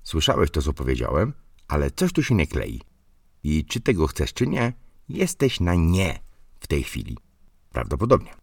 Słyszałeś 0.03 0.51
to, 0.51 0.62
co 0.62 0.74
powiedziałem, 0.74 1.34
ale 1.67 1.91
coś 1.91 2.13
tu 2.13 2.24
się 2.24 2.36
nie 2.36 2.48
klei. 2.48 2.82
I 3.44 3.65
czy 3.65 3.82
tego 3.82 4.08
chcesz, 4.08 4.34
czy 4.34 4.48
nie, 4.48 4.74
jesteś 5.10 5.60
na 5.60 5.76
nie 5.76 6.20
w 6.60 6.68
tej 6.68 6.84
chwili. 6.84 7.18
Prawdopodobnie. 7.72 8.34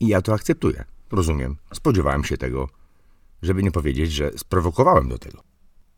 I 0.00 0.06
ja 0.06 0.22
to 0.22 0.34
akceptuję. 0.34 0.84
Rozumiem. 1.10 1.56
Spodziewałem 1.74 2.24
się 2.24 2.36
tego, 2.36 2.68
żeby 3.42 3.62
nie 3.62 3.70
powiedzieć, 3.70 4.12
że 4.12 4.30
sprowokowałem 4.38 5.08
do 5.08 5.18
tego. 5.18 5.42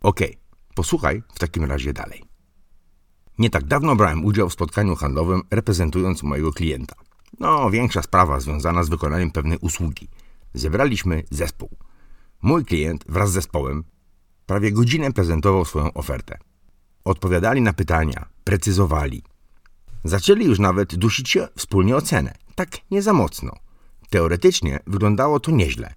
Okej, 0.00 0.30
okay, 0.30 0.42
posłuchaj 0.74 1.22
w 1.34 1.38
takim 1.38 1.64
razie 1.64 1.92
dalej. 1.92 2.24
Nie 3.38 3.50
tak 3.50 3.64
dawno 3.64 3.96
brałem 3.96 4.24
udział 4.24 4.48
w 4.48 4.52
spotkaniu 4.52 4.96
handlowym 4.96 5.42
reprezentując 5.50 6.22
mojego 6.22 6.52
klienta. 6.52 6.94
No, 7.40 7.70
większa 7.70 8.02
sprawa 8.02 8.40
związana 8.40 8.84
z 8.84 8.88
wykonaniem 8.88 9.30
pewnej 9.30 9.58
usługi. 9.58 10.08
Zebraliśmy 10.54 11.22
zespół. 11.30 11.68
Mój 12.42 12.64
klient 12.64 13.04
wraz 13.08 13.30
z 13.30 13.32
zespołem 13.32 13.84
prawie 14.46 14.72
godzinę 14.72 15.12
prezentował 15.12 15.64
swoją 15.64 15.92
ofertę. 15.92 16.38
Odpowiadali 17.04 17.60
na 17.60 17.72
pytania, 17.72 18.28
precyzowali. 18.44 19.22
Zaczęli 20.04 20.44
już 20.44 20.58
nawet 20.58 20.94
dusić 20.94 21.30
się 21.30 21.48
wspólnie 21.56 21.96
o 21.96 22.02
cenę. 22.02 22.34
Tak 22.54 22.70
nie 22.90 23.02
za 23.02 23.12
mocno. 23.12 23.52
Teoretycznie 24.10 24.80
wyglądało 24.86 25.40
to 25.40 25.50
nieźle. 25.50 25.94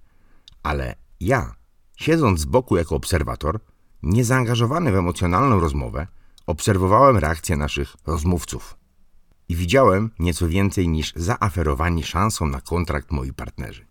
Ale 0.63 0.95
ja, 1.19 1.55
siedząc 1.97 2.39
z 2.39 2.45
boku 2.45 2.77
jako 2.77 2.95
obserwator, 2.95 3.59
niezaangażowany 4.03 4.91
w 4.91 4.95
emocjonalną 4.95 5.59
rozmowę, 5.59 6.07
Obserwowałem 6.47 7.17
reakcję 7.17 7.57
naszych 7.57 7.95
rozmówców 8.05 8.77
i 9.49 9.55
widziałem 9.55 10.11
nieco 10.19 10.47
więcej 10.47 10.87
niż 10.87 11.13
zaaferowani 11.15 12.03
szansą 12.03 12.45
na 12.45 12.61
kontrakt 12.61 13.11
moi 13.11 13.33
partnerzy. 13.33 13.87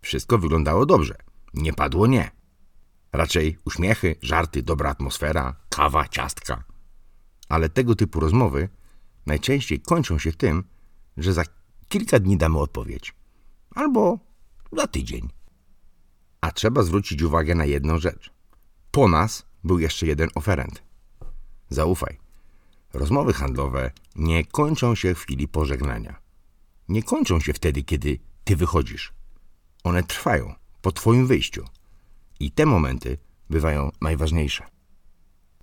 Wszystko 0.00 0.38
wyglądało 0.38 0.86
dobrze. 0.86 1.14
Nie 1.54 1.72
padło 1.72 2.06
nie. 2.06 2.30
Raczej 3.12 3.58
uśmiechy, 3.64 4.16
żarty, 4.22 4.62
dobra 4.62 4.90
atmosfera, 4.90 5.56
kawa, 5.68 6.08
ciastka. 6.08 6.64
Ale 7.48 7.68
tego 7.68 7.94
typu 7.94 8.20
rozmowy 8.20 8.68
najczęściej 9.26 9.80
kończą 9.80 10.18
się 10.18 10.32
tym, 10.32 10.64
że 11.16 11.32
za 11.32 11.44
kilka 11.88 12.18
dni 12.18 12.36
damy 12.36 12.58
odpowiedź. 12.58 13.14
Albo 13.74 14.18
za 14.72 14.86
tydzień. 14.86 15.28
A 16.40 16.50
trzeba 16.50 16.82
zwrócić 16.82 17.22
uwagę 17.22 17.54
na 17.54 17.64
jedną 17.64 17.98
rzecz. 17.98 18.30
Po 18.90 19.08
nas 19.08 19.46
był 19.64 19.78
jeszcze 19.78 20.06
jeden 20.06 20.28
oferent. 20.34 20.82
Zaufaj. 21.70 22.18
Rozmowy 22.92 23.32
handlowe 23.32 23.90
nie 24.16 24.44
kończą 24.44 24.94
się 24.94 25.14
w 25.14 25.18
chwili 25.18 25.48
pożegnania. 25.48 26.20
Nie 26.88 27.02
kończą 27.02 27.40
się 27.40 27.52
wtedy, 27.52 27.82
kiedy 27.82 28.18
ty 28.44 28.56
wychodzisz. 28.56 29.12
One 29.84 30.02
trwają 30.02 30.54
po 30.82 30.92
twoim 30.92 31.26
wyjściu. 31.26 31.64
I 32.40 32.50
te 32.50 32.66
momenty 32.66 33.18
bywają 33.50 33.90
najważniejsze. 34.00 34.66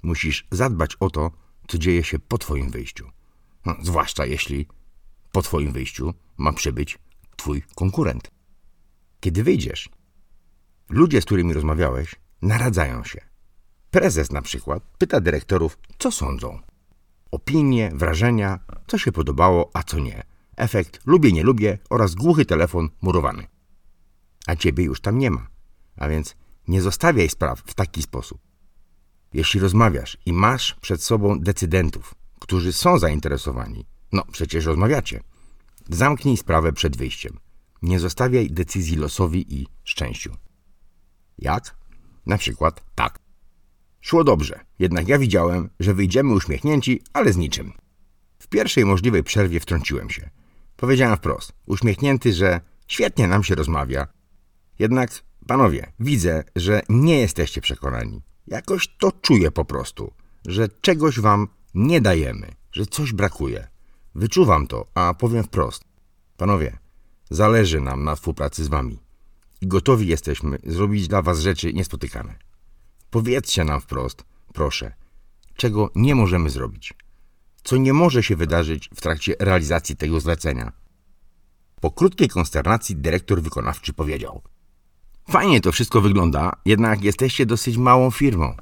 Musisz 0.04 0.48
zadbać 0.52 0.96
o 1.00 1.10
to, 1.10 1.32
co 1.68 1.78
dzieje 1.78 2.04
się 2.04 2.20
po 2.20 2.38
twoim 2.38 2.70
wyjściu. 2.72 3.10
No, 3.66 3.76
zwłaszcza 3.82 4.26
jeśli 4.26 4.68
po 5.32 5.42
twoim 5.42 5.72
wyjściu 5.72 6.14
ma 6.38 6.54
przybyć 6.54 7.00
twój 7.36 7.64
konkurent. 7.76 8.32
Kiedy 9.20 9.44
wyjdziesz, 9.44 9.90
ludzie, 10.90 11.22
z 11.22 11.26
którymi 11.26 11.54
rozmawiałeś, 11.54 12.16
naradzają 12.42 13.04
się. 13.04 13.22
Prezes 13.92 14.32
na 14.32 14.42
przykład 14.42 14.84
pyta 14.98 15.22
dyrektorów, 15.22 15.78
co 16.00 16.12
sądzą. 16.12 16.60
Opinie, 17.32 17.92
wrażenia, 17.96 18.60
co 18.88 18.98
się 18.98 19.12
podobało, 19.12 19.70
a 19.74 19.84
co 19.84 20.00
nie. 20.00 20.24
efekt 20.58 21.00
lubię, 21.06 21.32
nie 21.32 21.44
lubię 21.44 21.78
oraz 21.90 22.16
głuchy 22.16 22.46
telefon 22.46 22.90
murowany. 23.02 23.48
A 24.48 24.56
ciebie 24.56 24.84
już 24.84 25.02
tam 25.02 25.18
nie 25.18 25.32
ma. 25.32 25.48
A 25.98 26.08
więc 26.08 26.36
nie 26.68 26.82
zostawiaj 26.82 27.30
spraw 27.30 27.60
w 27.60 27.74
taki 27.74 28.02
sposób. 28.02 28.42
Jeśli 29.34 29.60
rozmawiasz 29.60 30.18
i 30.26 30.34
masz 30.34 30.76
przed 30.82 31.04
sobą 31.04 31.40
decydentów, 31.40 32.16
którzy 32.40 32.74
są 32.74 33.00
zainteresowani, 33.00 33.86
no 34.12 34.24
przecież 34.32 34.66
rozmawiacie, 34.66 35.24
zamknij 35.90 36.38
sprawę 36.38 36.74
przed 36.74 36.98
wyjściem. 36.98 37.40
Nie 37.82 38.00
zostawiaj 38.00 38.52
decyzji 38.52 38.96
losowi 38.96 39.56
i 39.62 39.68
szczęściu. 39.84 40.36
Jak? 41.38 41.76
Na 42.26 42.38
przykład 42.38 42.84
tak. 42.96 43.20
Szło 44.02 44.24
dobrze, 44.24 44.60
jednak 44.80 45.08
ja 45.08 45.20
widziałem, 45.20 45.70
że 45.80 45.94
wyjdziemy 45.94 46.34
uśmiechnięci, 46.34 47.02
ale 47.14 47.34
z 47.34 47.38
niczym. 47.38 47.74
W 48.40 48.48
pierwszej 48.48 48.86
możliwej 48.86 49.24
przerwie 49.24 49.60
wtrąciłem 49.60 50.10
się. 50.10 50.30
Powiedziałem 50.76 51.18
wprost, 51.18 51.54
uśmiechnięty, 51.66 52.34
że 52.34 52.62
świetnie 52.88 53.28
nam 53.28 53.44
się 53.44 53.56
rozmawia. 53.56 54.08
Jednak, 54.80 55.12
panowie, 55.48 55.92
widzę, 56.00 56.44
że 56.56 56.82
nie 56.90 57.20
jesteście 57.20 57.62
przekonani. 57.62 58.22
Jakoś 58.48 58.88
to 58.98 59.12
czuję 59.12 59.52
po 59.52 59.66
prostu, 59.66 60.14
że 60.46 60.70
czegoś 60.82 61.20
wam 61.20 61.48
nie 61.74 62.02
dajemy, 62.02 62.52
że 62.72 62.86
coś 62.86 63.14
brakuje. 63.14 63.68
Wyczuwam 64.16 64.68
to, 64.68 64.86
a 64.96 65.14
powiem 65.14 65.44
wprost. 65.44 65.84
Panowie, 66.38 66.78
zależy 67.30 67.82
nam 67.82 68.04
na 68.04 68.16
współpracy 68.16 68.64
z 68.64 68.68
wami 68.68 69.00
i 69.62 69.68
gotowi 69.68 70.08
jesteśmy 70.08 70.58
zrobić 70.64 71.08
dla 71.08 71.22
was 71.22 71.40
rzeczy 71.40 71.74
niespotykane. 71.74 72.36
Powiedzcie 73.10 73.64
nam 73.64 73.82
wprost, 73.82 74.24
proszę, 74.54 74.94
czego 75.56 75.90
nie 75.96 76.16
możemy 76.16 76.50
zrobić, 76.50 76.94
co 77.64 77.78
nie 77.78 77.94
może 77.94 78.24
się 78.24 78.36
wydarzyć 78.36 78.90
w 78.96 79.02
trakcie 79.02 79.36
realizacji 79.40 79.96
tego 79.96 80.20
zlecenia. 80.20 80.72
Po 81.82 81.92
krótkiej 81.92 82.30
konsternacji 82.30 82.96
dyrektor 82.96 83.42
wykonawczy 83.42 83.94
powiedział: 83.94 84.42
Fajnie 85.30 85.62
to 85.62 85.72
wszystko 85.72 86.02
wygląda, 86.02 86.52
jednak 86.66 87.04
jesteście 87.04 87.46
dosyć 87.46 87.78
małą 87.78 88.12
firmą. 88.12 88.56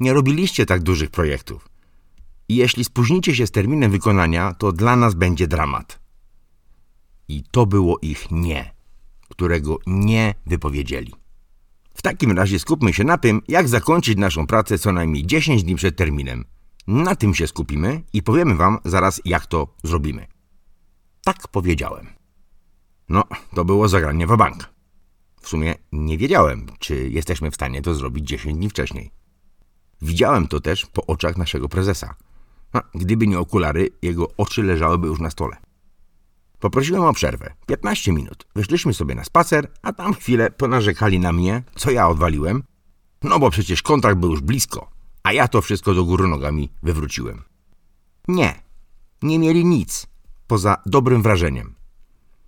Nie 0.00 0.12
robiliście 0.12 0.66
tak 0.66 0.82
dużych 0.82 1.10
projektów. 1.10 1.68
I 2.48 2.56
jeśli 2.56 2.84
spóźnicie 2.84 3.34
się 3.34 3.46
z 3.46 3.50
terminem 3.50 3.90
wykonania, 3.90 4.54
to 4.54 4.72
dla 4.72 4.96
nas 4.96 5.14
będzie 5.14 5.48
dramat. 5.48 6.00
I 7.28 7.42
to 7.50 7.66
było 7.66 7.98
ich 8.02 8.30
nie, 8.30 8.74
którego 9.28 9.78
nie 9.86 10.34
wypowiedzieli. 10.46 11.14
W 11.94 12.02
takim 12.02 12.32
razie 12.32 12.58
skupmy 12.58 12.92
się 12.92 13.04
na 13.04 13.18
tym, 13.18 13.42
jak 13.48 13.68
zakończyć 13.68 14.18
naszą 14.18 14.46
pracę 14.46 14.78
co 14.78 14.92
najmniej 14.92 15.26
10 15.26 15.64
dni 15.64 15.74
przed 15.74 15.96
terminem. 15.96 16.44
Na 16.86 17.16
tym 17.16 17.34
się 17.34 17.46
skupimy 17.46 18.02
i 18.12 18.22
powiemy 18.22 18.54
wam 18.54 18.78
zaraz, 18.84 19.20
jak 19.24 19.46
to 19.46 19.74
zrobimy. 19.84 20.26
Tak 21.24 21.48
powiedziałem. 21.48 22.06
No, 23.08 23.24
to 23.54 23.64
było 23.64 23.88
zagranie 23.88 24.26
w 24.26 24.36
bank. 24.36 24.70
W 25.40 25.48
sumie 25.48 25.74
nie 25.92 26.18
wiedziałem, 26.18 26.66
czy 26.78 27.08
jesteśmy 27.08 27.50
w 27.50 27.54
stanie 27.54 27.82
to 27.82 27.94
zrobić 27.94 28.28
10 28.28 28.56
dni 28.56 28.70
wcześniej. 28.70 29.19
Widziałem 30.02 30.48
to 30.48 30.60
też 30.60 30.86
po 30.86 31.06
oczach 31.06 31.36
naszego 31.36 31.68
prezesa. 31.68 32.14
A 32.72 32.82
gdyby 32.94 33.26
nie 33.26 33.38
okulary, 33.38 33.88
jego 34.02 34.28
oczy 34.36 34.62
leżałyby 34.62 35.06
już 35.06 35.20
na 35.20 35.30
stole. 35.30 35.56
Poprosiłem 36.60 37.02
o 37.02 37.12
przerwę. 37.12 37.54
15 37.66 38.12
minut. 38.12 38.46
Wyszliśmy 38.54 38.94
sobie 38.94 39.14
na 39.14 39.24
spacer, 39.24 39.72
a 39.82 39.92
tam 39.92 40.14
chwilę 40.14 40.50
ponarzekali 40.50 41.20
na 41.20 41.32
mnie, 41.32 41.62
co 41.74 41.90
ja 41.90 42.08
odwaliłem. 42.08 42.62
No 43.22 43.38
bo 43.38 43.50
przecież 43.50 43.82
kontrakt 43.82 44.18
był 44.18 44.30
już 44.30 44.40
blisko, 44.40 44.90
a 45.22 45.32
ja 45.32 45.48
to 45.48 45.62
wszystko 45.62 45.94
do 45.94 46.04
góry 46.04 46.28
nogami 46.28 46.70
wywróciłem. 46.82 47.42
Nie, 48.28 48.62
nie 49.22 49.38
mieli 49.38 49.64
nic 49.64 50.06
poza 50.46 50.76
dobrym 50.86 51.22
wrażeniem. 51.22 51.74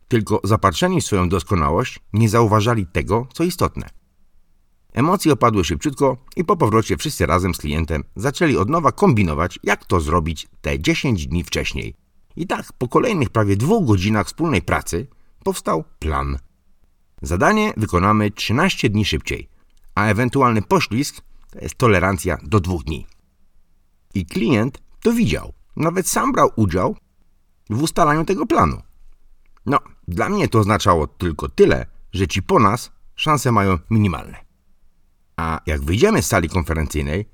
Tylko 0.08 0.40
zapatrzeni 0.44 1.00
w 1.00 1.04
swoją 1.04 1.28
doskonałość 1.28 2.00
nie 2.12 2.28
zauważali 2.28 2.86
tego, 2.86 3.26
co 3.32 3.44
istotne. 3.44 3.90
Emocje 4.92 5.32
opadły 5.32 5.64
szybciutko 5.64 6.16
i 6.36 6.44
po 6.44 6.56
powrocie 6.56 6.96
wszyscy 6.96 7.26
razem 7.26 7.54
z 7.54 7.58
klientem 7.58 8.04
zaczęli 8.16 8.56
od 8.56 8.70
nowa 8.70 8.92
kombinować, 8.92 9.58
jak 9.62 9.86
to 9.86 10.00
zrobić 10.00 10.48
te 10.60 10.80
10 10.80 11.26
dni 11.26 11.44
wcześniej. 11.44 11.94
I 12.36 12.46
tak 12.46 12.72
po 12.72 12.88
kolejnych 12.88 13.30
prawie 13.30 13.56
dwóch 13.56 13.86
godzinach 13.86 14.26
wspólnej 14.26 14.62
pracy 14.62 15.06
powstał 15.44 15.84
plan. 15.98 16.38
Zadanie 17.22 17.72
wykonamy 17.76 18.30
13 18.30 18.90
dni 18.90 19.04
szybciej, 19.04 19.48
a 19.94 20.06
ewentualny 20.06 20.62
poślizg 20.62 21.22
to 21.50 21.58
jest 21.58 21.74
tolerancja 21.74 22.38
do 22.42 22.60
dwóch 22.60 22.84
dni. 22.84 23.06
I 24.14 24.26
klient 24.26 24.82
to 25.02 25.12
widział, 25.12 25.52
nawet 25.76 26.08
sam 26.08 26.32
brał 26.32 26.50
udział 26.56 26.96
w 27.70 27.82
ustalaniu 27.82 28.24
tego 28.24 28.46
planu. 28.46 28.82
No, 29.66 29.78
dla 30.08 30.28
mnie 30.28 30.48
to 30.48 30.58
oznaczało 30.58 31.06
tylko 31.06 31.48
tyle, 31.48 31.86
że 32.12 32.28
ci 32.28 32.42
po 32.42 32.58
nas 32.58 32.90
szanse 33.14 33.52
mają 33.52 33.78
minimalne. 33.90 34.41
A 35.36 35.60
jak 35.66 35.82
wyjdziemy 35.82 36.22
z 36.22 36.26
sali 36.26 36.48
konferencyjnej, 36.48 37.26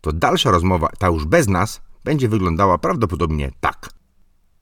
to 0.00 0.12
dalsza 0.12 0.50
rozmowa, 0.50 0.88
ta 0.98 1.06
już 1.06 1.24
bez 1.24 1.48
nas, 1.48 1.80
będzie 2.04 2.28
wyglądała 2.28 2.78
prawdopodobnie 2.78 3.50
tak. 3.60 3.90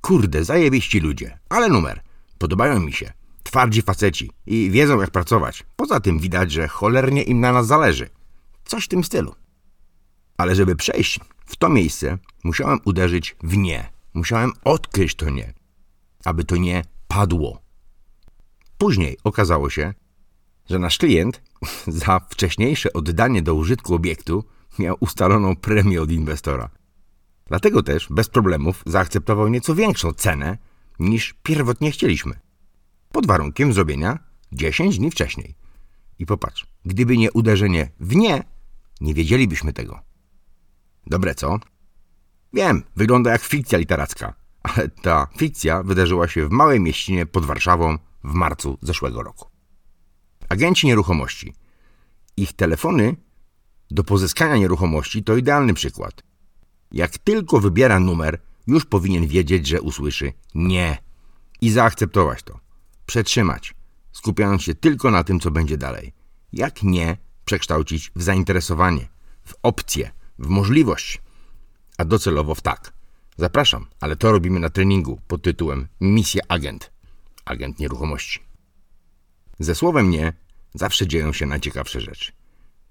Kurde, 0.00 0.44
zajebiści 0.44 1.00
ludzie, 1.00 1.38
ale 1.48 1.68
numer. 1.68 2.00
Podobają 2.38 2.80
mi 2.80 2.92
się. 2.92 3.12
Twardzi 3.42 3.82
faceci 3.82 4.30
i 4.46 4.70
wiedzą 4.70 5.00
jak 5.00 5.10
pracować. 5.10 5.64
Poza 5.76 6.00
tym 6.00 6.18
widać, 6.18 6.52
że 6.52 6.68
cholernie 6.68 7.22
im 7.22 7.40
na 7.40 7.52
nas 7.52 7.66
zależy. 7.66 8.08
Coś 8.64 8.84
w 8.84 8.88
tym 8.88 9.04
stylu. 9.04 9.34
Ale 10.36 10.54
żeby 10.54 10.76
przejść 10.76 11.20
w 11.46 11.56
to 11.56 11.68
miejsce, 11.68 12.18
musiałem 12.44 12.78
uderzyć 12.84 13.36
w 13.42 13.56
nie. 13.56 13.90
Musiałem 14.14 14.52
odkryć 14.64 15.14
to 15.14 15.30
nie. 15.30 15.52
Aby 16.24 16.44
to 16.44 16.56
nie 16.56 16.82
padło. 17.08 17.62
Później 18.78 19.18
okazało 19.24 19.70
się, 19.70 19.94
że 20.70 20.78
nasz 20.78 20.98
klient 20.98 21.42
za 22.02 22.20
wcześniejsze 22.20 22.92
oddanie 22.92 23.42
do 23.42 23.54
użytku 23.54 23.94
obiektu 23.94 24.44
miał 24.78 24.96
ustaloną 25.00 25.56
premię 25.56 26.02
od 26.02 26.11
inwestora. 26.11 26.70
Dlatego 27.46 27.83
też 27.83 28.06
bez 28.11 28.28
problemów 28.28 28.83
zaakceptował 28.87 29.48
nieco 29.48 29.74
większą 29.74 30.12
cenę 30.12 30.59
niż 30.98 31.35
pierwotnie 31.42 31.90
chcieliśmy. 31.90 32.40
Pod 33.12 33.26
warunkiem 33.26 33.72
zrobienia 33.72 34.18
10 34.52 34.98
dni 34.98 35.11
wcześniej. 35.11 35.54
I 36.18 36.26
popatrz, 36.26 36.66
gdyby 36.85 37.16
nie 37.16 37.33
uderzenie 37.33 37.90
w 38.00 38.16
nie, 38.16 38.44
nie 39.00 39.14
wiedzielibyśmy 39.14 39.72
tego. 39.72 40.00
Dobre 41.06 41.35
co? 41.35 41.59
Wiem, 42.52 42.83
wygląda 42.96 43.30
jak 43.33 43.42
fikcja 43.42 43.78
literacka, 43.78 44.35
ale 44.62 44.88
ta 44.88 45.26
fikcja 45.38 45.83
wydarzyła 45.83 46.28
się 46.28 46.48
w 46.48 46.50
małej 46.50 46.80
mieścinie 46.80 47.26
pod 47.26 47.44
Warszawą 47.44 47.98
w 48.24 48.35
marcu 48.35 48.78
zeszłego 48.83 49.22
roku. 49.22 49.49
Agenci 50.50 50.86
nieruchomości. 50.86 51.54
Ich 52.36 52.52
telefony 52.52 53.16
do 53.90 54.04
pozyskania 54.04 54.56
nieruchomości 54.56 55.22
to 55.24 55.36
idealny 55.36 55.74
przykład. 55.74 56.22
Jak 56.92 57.18
tylko 57.18 57.60
wybiera 57.60 58.00
numer, 58.00 58.40
już 58.66 58.84
powinien 58.84 59.26
wiedzieć, 59.26 59.66
że 59.66 59.80
usłyszy 59.80 60.32
nie 60.54 60.98
i 61.60 61.70
zaakceptować 61.70 62.42
to. 62.42 62.60
Przetrzymać, 63.06 63.74
skupiając 64.12 64.62
się 64.62 64.74
tylko 64.74 65.10
na 65.10 65.24
tym, 65.24 65.40
co 65.40 65.50
będzie 65.50 65.76
dalej. 65.76 66.12
Jak 66.52 66.82
nie 66.82 67.16
przekształcić 67.44 68.12
w 68.16 68.22
zainteresowanie, 68.22 69.08
w 69.44 69.54
opcję, 69.62 70.10
w 70.38 70.48
możliwość, 70.48 71.20
a 71.98 72.04
docelowo 72.04 72.54
w 72.54 72.60
tak. 72.60 72.92
Zapraszam, 73.36 73.86
ale 74.00 74.16
to 74.16 74.32
robimy 74.32 74.60
na 74.60 74.70
treningu 74.70 75.20
pod 75.28 75.42
tytułem 75.42 75.88
Misja 76.00 76.42
Agent. 76.48 76.90
Agent 77.44 77.78
nieruchomości. 77.78 78.49
Ze 79.60 79.74
słowem 79.74 80.10
nie 80.10 80.32
zawsze 80.74 81.06
dzieją 81.06 81.32
się 81.32 81.46
najciekawsze 81.46 82.00
rzeczy. 82.00 82.32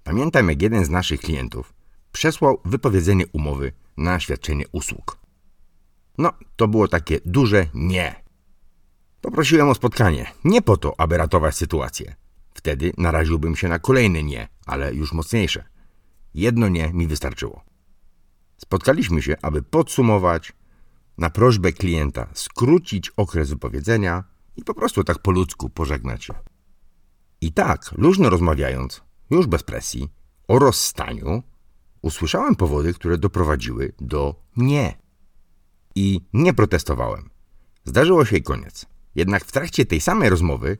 Pamiętam, 0.04 0.48
jak 0.48 0.62
jeden 0.62 0.84
z 0.84 0.90
naszych 0.90 1.20
klientów 1.20 1.74
przesłał 2.12 2.60
wypowiedzenie 2.64 3.26
umowy 3.26 3.72
na 3.96 4.20
świadczenie 4.20 4.64
usług. 4.72 5.18
No, 6.18 6.32
to 6.56 6.68
było 6.68 6.88
takie 6.88 7.20
duże 7.24 7.66
nie. 7.74 8.22
Poprosiłem 9.20 9.68
o 9.68 9.74
spotkanie, 9.74 10.26
nie 10.44 10.62
po 10.62 10.76
to, 10.76 11.00
aby 11.00 11.16
ratować 11.16 11.56
sytuację. 11.56 12.14
Wtedy 12.54 12.92
naraziłbym 12.98 13.56
się 13.56 13.68
na 13.68 13.78
kolejne 13.78 14.22
nie, 14.22 14.48
ale 14.66 14.94
już 14.94 15.12
mocniejsze. 15.12 15.64
Jedno 16.34 16.68
nie 16.68 16.92
mi 16.92 17.06
wystarczyło. 17.06 17.64
Spotkaliśmy 18.56 19.22
się, 19.22 19.36
aby 19.42 19.62
podsumować, 19.62 20.52
na 21.18 21.30
prośbę 21.30 21.72
klienta 21.72 22.26
skrócić 22.34 23.10
okres 23.16 23.50
wypowiedzenia 23.50 24.24
i 24.56 24.64
po 24.64 24.74
prostu 24.74 25.04
tak 25.04 25.18
po 25.18 25.30
ludzku 25.30 25.70
pożegnać 25.70 26.24
się. 26.24 26.34
I 27.40 27.52
tak, 27.52 27.90
luźno 27.96 28.30
rozmawiając, 28.30 29.02
już 29.30 29.46
bez 29.46 29.62
presji, 29.62 30.08
o 30.48 30.58
rozstaniu, 30.58 31.42
usłyszałem 32.02 32.56
powody, 32.56 32.94
które 32.94 33.18
doprowadziły 33.18 33.92
do 34.00 34.34
nie. 34.56 34.98
I 35.94 36.20
nie 36.32 36.54
protestowałem. 36.54 37.30
Zdarzyło 37.84 38.24
się 38.24 38.36
i 38.36 38.42
koniec. 38.42 38.86
Jednak 39.14 39.44
w 39.44 39.52
trakcie 39.52 39.86
tej 39.86 40.00
samej 40.00 40.30
rozmowy 40.30 40.78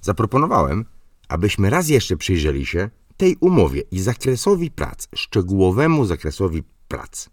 zaproponowałem, 0.00 0.84
abyśmy 1.28 1.70
raz 1.70 1.88
jeszcze 1.88 2.16
przyjrzeli 2.16 2.66
się 2.66 2.90
tej 3.16 3.36
umowie 3.40 3.80
i 3.90 4.00
zakresowi 4.00 4.70
prac, 4.70 5.08
szczegółowemu 5.14 6.04
zakresowi 6.04 6.62
prac. 6.88 7.28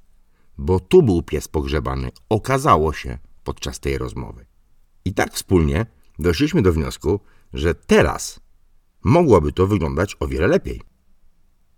Bo 0.57 0.79
tu 0.79 1.03
był 1.03 1.23
pies 1.23 1.47
pogrzebany. 1.47 2.11
Okazało 2.29 2.93
się, 2.93 3.17
podczas 3.43 3.79
tej 3.79 3.97
rozmowy. 3.97 4.45
I 5.05 5.13
tak 5.13 5.33
wspólnie 5.33 5.85
doszliśmy 6.19 6.61
do 6.61 6.73
wniosku, 6.73 7.19
że 7.53 7.75
teraz 7.75 8.39
mogłoby 9.05 9.51
to 9.51 9.67
wyglądać 9.67 10.17
o 10.19 10.27
wiele 10.27 10.47
lepiej. 10.47 10.81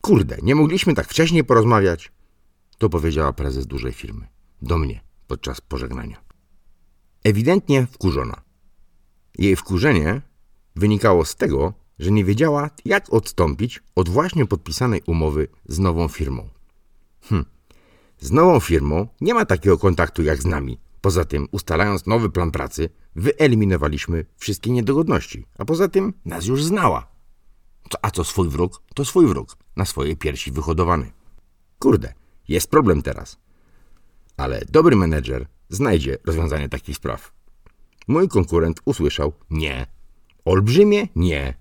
Kurde, 0.02 0.38
nie 0.44 0.56
mogliśmy 0.56 0.94
tak 0.94 1.08
wcześniej 1.08 1.44
porozmawiać? 1.44 2.12
To 2.78 2.90
powiedziała 2.90 3.34
prezes 3.34 3.68
dużej 3.68 3.94
firmy. 3.94 4.28
Do 4.62 4.78
mnie 4.78 5.02
podczas 5.28 5.62
pożegnania. 5.62 6.22
Ewidentnie 7.24 7.88
wkurzona. 7.92 8.42
Jej 9.38 9.56
wkurzenie 9.56 10.22
wynikało 10.76 11.26
z 11.26 11.36
tego, 11.36 11.74
że 12.00 12.12
nie 12.12 12.26
wiedziała, 12.26 12.70
jak 12.86 13.14
odstąpić 13.14 13.84
od 13.96 14.10
właśnie 14.10 14.46
podpisanej 14.46 15.02
umowy 15.08 15.48
z 15.66 15.80
nową 15.80 16.08
firmą. 16.08 16.50
Hm. 17.30 17.46
Z 18.20 18.32
nową 18.32 18.60
firmą 18.60 19.08
nie 19.22 19.34
ma 19.34 19.46
takiego 19.46 19.78
kontaktu 19.78 20.24
jak 20.24 20.42
z 20.42 20.46
nami. 20.46 20.80
Poza 21.02 21.26
tym, 21.26 21.48
ustalając 21.52 22.06
nowy 22.06 22.30
plan 22.30 22.52
pracy, 22.52 22.90
wyeliminowaliśmy 23.16 24.26
wszystkie 24.38 24.72
niedogodności, 24.72 25.46
a 25.58 25.66
poza 25.66 25.88
tym 25.88 26.14
nas 26.26 26.46
już 26.46 26.64
znała. 26.64 27.17
A 28.02 28.12
co 28.12 28.24
swój 28.24 28.50
wróg, 28.50 28.82
to 28.94 29.06
swój 29.06 29.28
wróg, 29.28 29.58
na 29.76 29.86
swojej 29.86 30.18
piersi 30.18 30.52
wyhodowany. 30.52 31.12
Kurde, 31.80 32.14
jest 32.48 32.72
problem 32.72 33.02
teraz. 33.02 33.38
Ale 34.38 34.62
dobry 34.70 34.96
menedżer 34.96 35.48
znajdzie 35.70 36.18
rozwiązanie 36.26 36.70
takich 36.70 36.96
spraw. 36.96 37.34
Mój 38.08 38.28
konkurent 38.28 38.82
usłyszał 38.86 39.34
nie. 39.50 39.88
Olbrzymie 40.46 41.08
nie. 41.16 41.54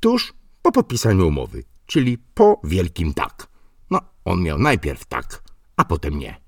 Tuż 0.00 0.34
po 0.62 0.72
podpisaniu 0.72 1.28
umowy, 1.28 1.64
czyli 1.86 2.18
po 2.18 2.60
wielkim 2.64 3.14
tak. 3.14 3.46
No, 3.90 4.00
on 4.24 4.42
miał 4.42 4.58
najpierw 4.58 5.04
tak, 5.04 5.42
a 5.76 5.84
potem 5.84 6.18
nie. 6.18 6.40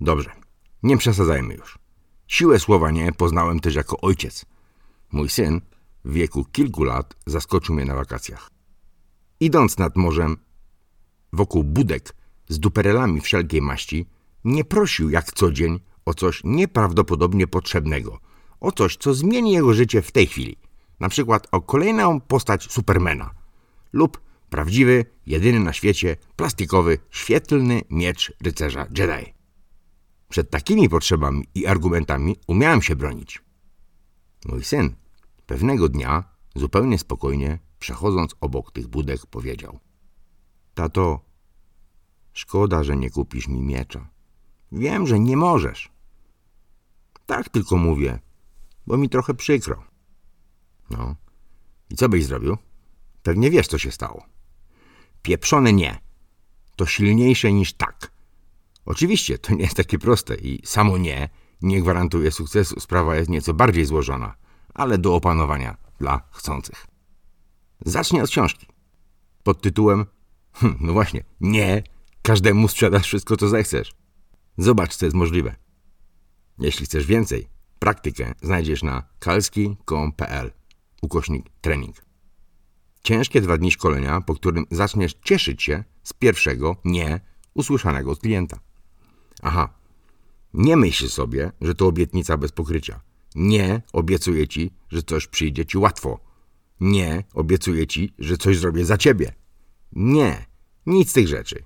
Dobrze, 0.00 0.30
nie 0.82 0.96
przesadzajmy 0.96 1.54
już. 1.54 1.78
Siłę 2.26 2.60
słowa 2.60 2.90
nie 2.90 3.12
poznałem 3.12 3.60
też 3.60 3.74
jako 3.74 4.00
ojciec. 4.00 4.46
Mój 5.12 5.28
syn 5.28 5.60
w 6.04 6.12
wieku 6.12 6.44
kilku 6.44 6.84
lat 6.84 7.16
zaskoczył 7.26 7.74
mnie 7.74 7.84
na 7.84 7.94
wakacjach. 7.94 8.50
Idąc 9.40 9.78
nad 9.78 9.96
morzem, 9.96 10.36
wokół 11.32 11.64
budek 11.64 12.14
z 12.48 12.58
duperelami 12.58 13.20
wszelkiej 13.20 13.62
maści, 13.62 14.06
nie 14.44 14.64
prosił 14.64 15.10
jak 15.10 15.32
co 15.32 15.52
dzień 15.52 15.80
o 16.04 16.14
coś 16.14 16.40
nieprawdopodobnie 16.44 17.46
potrzebnego, 17.46 18.18
o 18.60 18.72
coś, 18.72 18.96
co 18.96 19.14
zmieni 19.14 19.52
jego 19.52 19.74
życie 19.74 20.02
w 20.02 20.12
tej 20.12 20.26
chwili. 20.26 20.56
Na 21.00 21.08
przykład 21.08 21.48
o 21.52 21.60
kolejną 21.60 22.20
postać 22.20 22.72
Supermana 22.72 23.34
lub 23.92 24.20
prawdziwy, 24.50 25.04
jedyny 25.26 25.60
na 25.60 25.72
świecie, 25.72 26.16
plastikowy, 26.36 26.98
świetlny 27.10 27.82
miecz 27.90 28.32
rycerza 28.42 28.86
Jedi. 28.98 29.34
Przed 30.28 30.50
takimi 30.50 30.88
potrzebami 30.88 31.46
i 31.54 31.66
argumentami 31.66 32.36
umiałem 32.46 32.82
się 32.82 32.96
bronić. 32.96 33.42
Mój 34.46 34.64
syn 34.64 34.94
pewnego 35.46 35.88
dnia, 35.88 36.24
zupełnie 36.54 36.98
spokojnie, 36.98 37.58
przechodząc 37.78 38.34
obok 38.40 38.72
tych 38.72 38.88
budek, 38.88 39.26
powiedział: 39.26 39.78
Tato, 40.74 41.20
szkoda, 42.32 42.84
że 42.84 42.96
nie 42.96 43.10
kupisz 43.10 43.48
mi 43.48 43.62
miecza. 43.62 44.08
Wiem, 44.72 45.06
że 45.06 45.18
nie 45.18 45.36
możesz. 45.36 45.92
Tak 47.26 47.48
tylko 47.48 47.76
mówię, 47.76 48.18
bo 48.86 48.96
mi 48.96 49.08
trochę 49.08 49.34
przykro. 49.34 49.84
No, 50.90 51.16
i 51.90 51.94
co 51.94 52.08
byś 52.08 52.26
zrobił? 52.26 52.56
Pewnie 53.22 53.50
wiesz, 53.50 53.66
co 53.66 53.78
się 53.78 53.90
stało. 53.90 54.24
Pieprzone 55.22 55.72
nie. 55.72 56.00
To 56.76 56.86
silniejsze 56.86 57.52
niż 57.52 57.72
tak. 57.72 58.12
Oczywiście, 58.84 59.38
to 59.38 59.54
nie 59.54 59.62
jest 59.62 59.76
takie 59.76 59.98
proste 59.98 60.34
i 60.34 60.66
samo 60.66 60.98
nie 60.98 61.28
nie 61.64 61.80
gwarantuje 61.80 62.30
sukcesu. 62.30 62.80
Sprawa 62.80 63.16
jest 63.16 63.30
nieco 63.30 63.54
bardziej 63.54 63.84
złożona, 63.84 64.34
ale 64.74 64.98
do 64.98 65.14
opanowania 65.14 65.76
dla 65.98 66.28
chcących. 66.30 66.86
Zacznij 67.86 68.22
od 68.22 68.30
książki. 68.30 68.66
Pod 69.42 69.60
tytułem 69.62 70.06
hm, 70.52 70.76
No 70.80 70.92
właśnie, 70.92 71.24
nie, 71.40 71.82
każdemu 72.22 72.68
sprzedasz 72.68 73.06
wszystko, 73.06 73.36
co 73.36 73.48
zechcesz. 73.48 73.94
Zobacz, 74.58 74.96
co 74.96 75.06
jest 75.06 75.16
możliwe. 75.16 75.56
Jeśli 76.58 76.86
chcesz 76.86 77.06
więcej, 77.06 77.48
praktykę 77.78 78.34
znajdziesz 78.42 78.82
na 78.82 79.02
kalski.pl 79.18 80.52
ukośnik 81.02 81.46
trening. 81.60 81.96
Ciężkie 83.02 83.40
dwa 83.40 83.58
dni 83.58 83.70
szkolenia, 83.70 84.20
po 84.20 84.34
którym 84.34 84.66
zaczniesz 84.70 85.14
cieszyć 85.24 85.62
się 85.62 85.84
z 86.02 86.12
pierwszego 86.12 86.76
nie 86.84 87.20
usłyszanego 87.54 88.10
od 88.10 88.20
klienta. 88.20 88.58
Aha, 89.42 89.68
nie 90.54 90.76
myśl 90.76 91.08
sobie, 91.08 91.52
że 91.60 91.74
to 91.74 91.86
obietnica 91.86 92.36
bez 92.36 92.52
pokrycia. 92.52 93.00
Nie 93.34 93.82
obiecuję 93.92 94.48
ci, 94.48 94.70
że 94.90 95.02
coś 95.02 95.26
przyjdzie 95.26 95.66
ci 95.66 95.78
łatwo. 95.78 96.20
Nie 96.80 97.24
obiecuję 97.34 97.86
ci, 97.86 98.14
że 98.18 98.36
coś 98.36 98.58
zrobię 98.58 98.84
za 98.84 98.98
ciebie. 98.98 99.34
Nie, 99.92 100.46
nic 100.86 101.10
z 101.10 101.12
tych 101.12 101.28
rzeczy. 101.28 101.64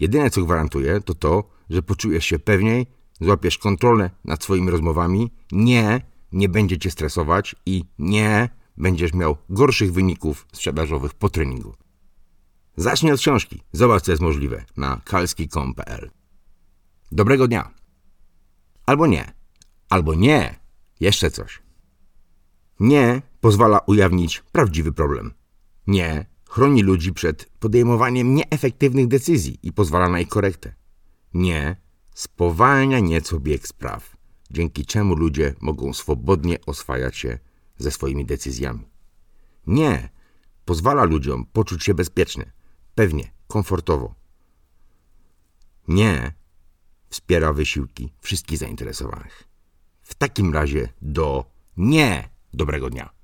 Jedyne 0.00 0.30
co 0.30 0.44
gwarantuję, 0.44 1.00
to 1.00 1.14
to, 1.14 1.44
że 1.70 1.82
poczujesz 1.82 2.24
się 2.24 2.38
pewniej, 2.38 2.86
złapiesz 3.20 3.58
kontrolę 3.58 4.10
nad 4.24 4.44
swoimi 4.44 4.70
rozmowami. 4.70 5.32
Nie, 5.52 6.00
nie 6.32 6.48
będzie 6.48 6.78
cię 6.78 6.90
stresować 6.90 7.56
i 7.66 7.84
nie, 7.98 8.48
będziesz 8.76 9.14
miał 9.14 9.36
gorszych 9.50 9.92
wyników 9.92 10.46
sprzedażowych 10.52 11.14
po 11.14 11.28
treningu. 11.28 11.74
Zacznij 12.76 13.12
od 13.12 13.20
książki. 13.20 13.62
Zobacz, 13.72 14.02
co 14.02 14.12
jest 14.12 14.22
możliwe 14.22 14.64
na 14.76 15.00
kalski.com.pl. 15.04 16.10
Dobrego 17.12 17.48
dnia. 17.48 17.70
Albo 18.86 19.06
nie. 19.06 19.32
Albo 19.88 20.14
nie. 20.14 20.65
Jeszcze 21.00 21.30
coś. 21.30 21.62
Nie 22.80 23.22
pozwala 23.40 23.78
ujawnić 23.78 24.42
prawdziwy 24.52 24.92
problem. 24.92 25.34
Nie 25.86 26.26
chroni 26.48 26.82
ludzi 26.82 27.12
przed 27.12 27.50
podejmowaniem 27.60 28.34
nieefektywnych 28.34 29.08
decyzji 29.08 29.58
i 29.62 29.72
pozwala 29.72 30.08
na 30.08 30.20
ich 30.20 30.28
korektę. 30.28 30.74
Nie 31.34 31.76
spowalnia 32.14 33.00
nieco 33.00 33.40
bieg 33.40 33.68
spraw, 33.68 34.16
dzięki 34.50 34.86
czemu 34.86 35.14
ludzie 35.14 35.54
mogą 35.60 35.92
swobodnie 35.92 36.58
oswajać 36.66 37.16
się 37.16 37.38
ze 37.78 37.90
swoimi 37.90 38.26
decyzjami. 38.26 38.88
Nie 39.66 40.08
pozwala 40.64 41.04
ludziom 41.04 41.46
poczuć 41.52 41.84
się 41.84 41.94
bezpiecznie, 41.94 42.52
pewnie, 42.94 43.32
komfortowo. 43.48 44.14
Nie 45.88 46.34
wspiera 47.08 47.52
wysiłki 47.52 48.12
wszystkich 48.20 48.58
zainteresowanych. 48.58 49.55
W 50.06 50.14
takim 50.14 50.54
razie 50.54 50.88
do 51.02 51.44
nie 51.76 52.28
dobrego 52.54 52.90
dnia. 52.90 53.15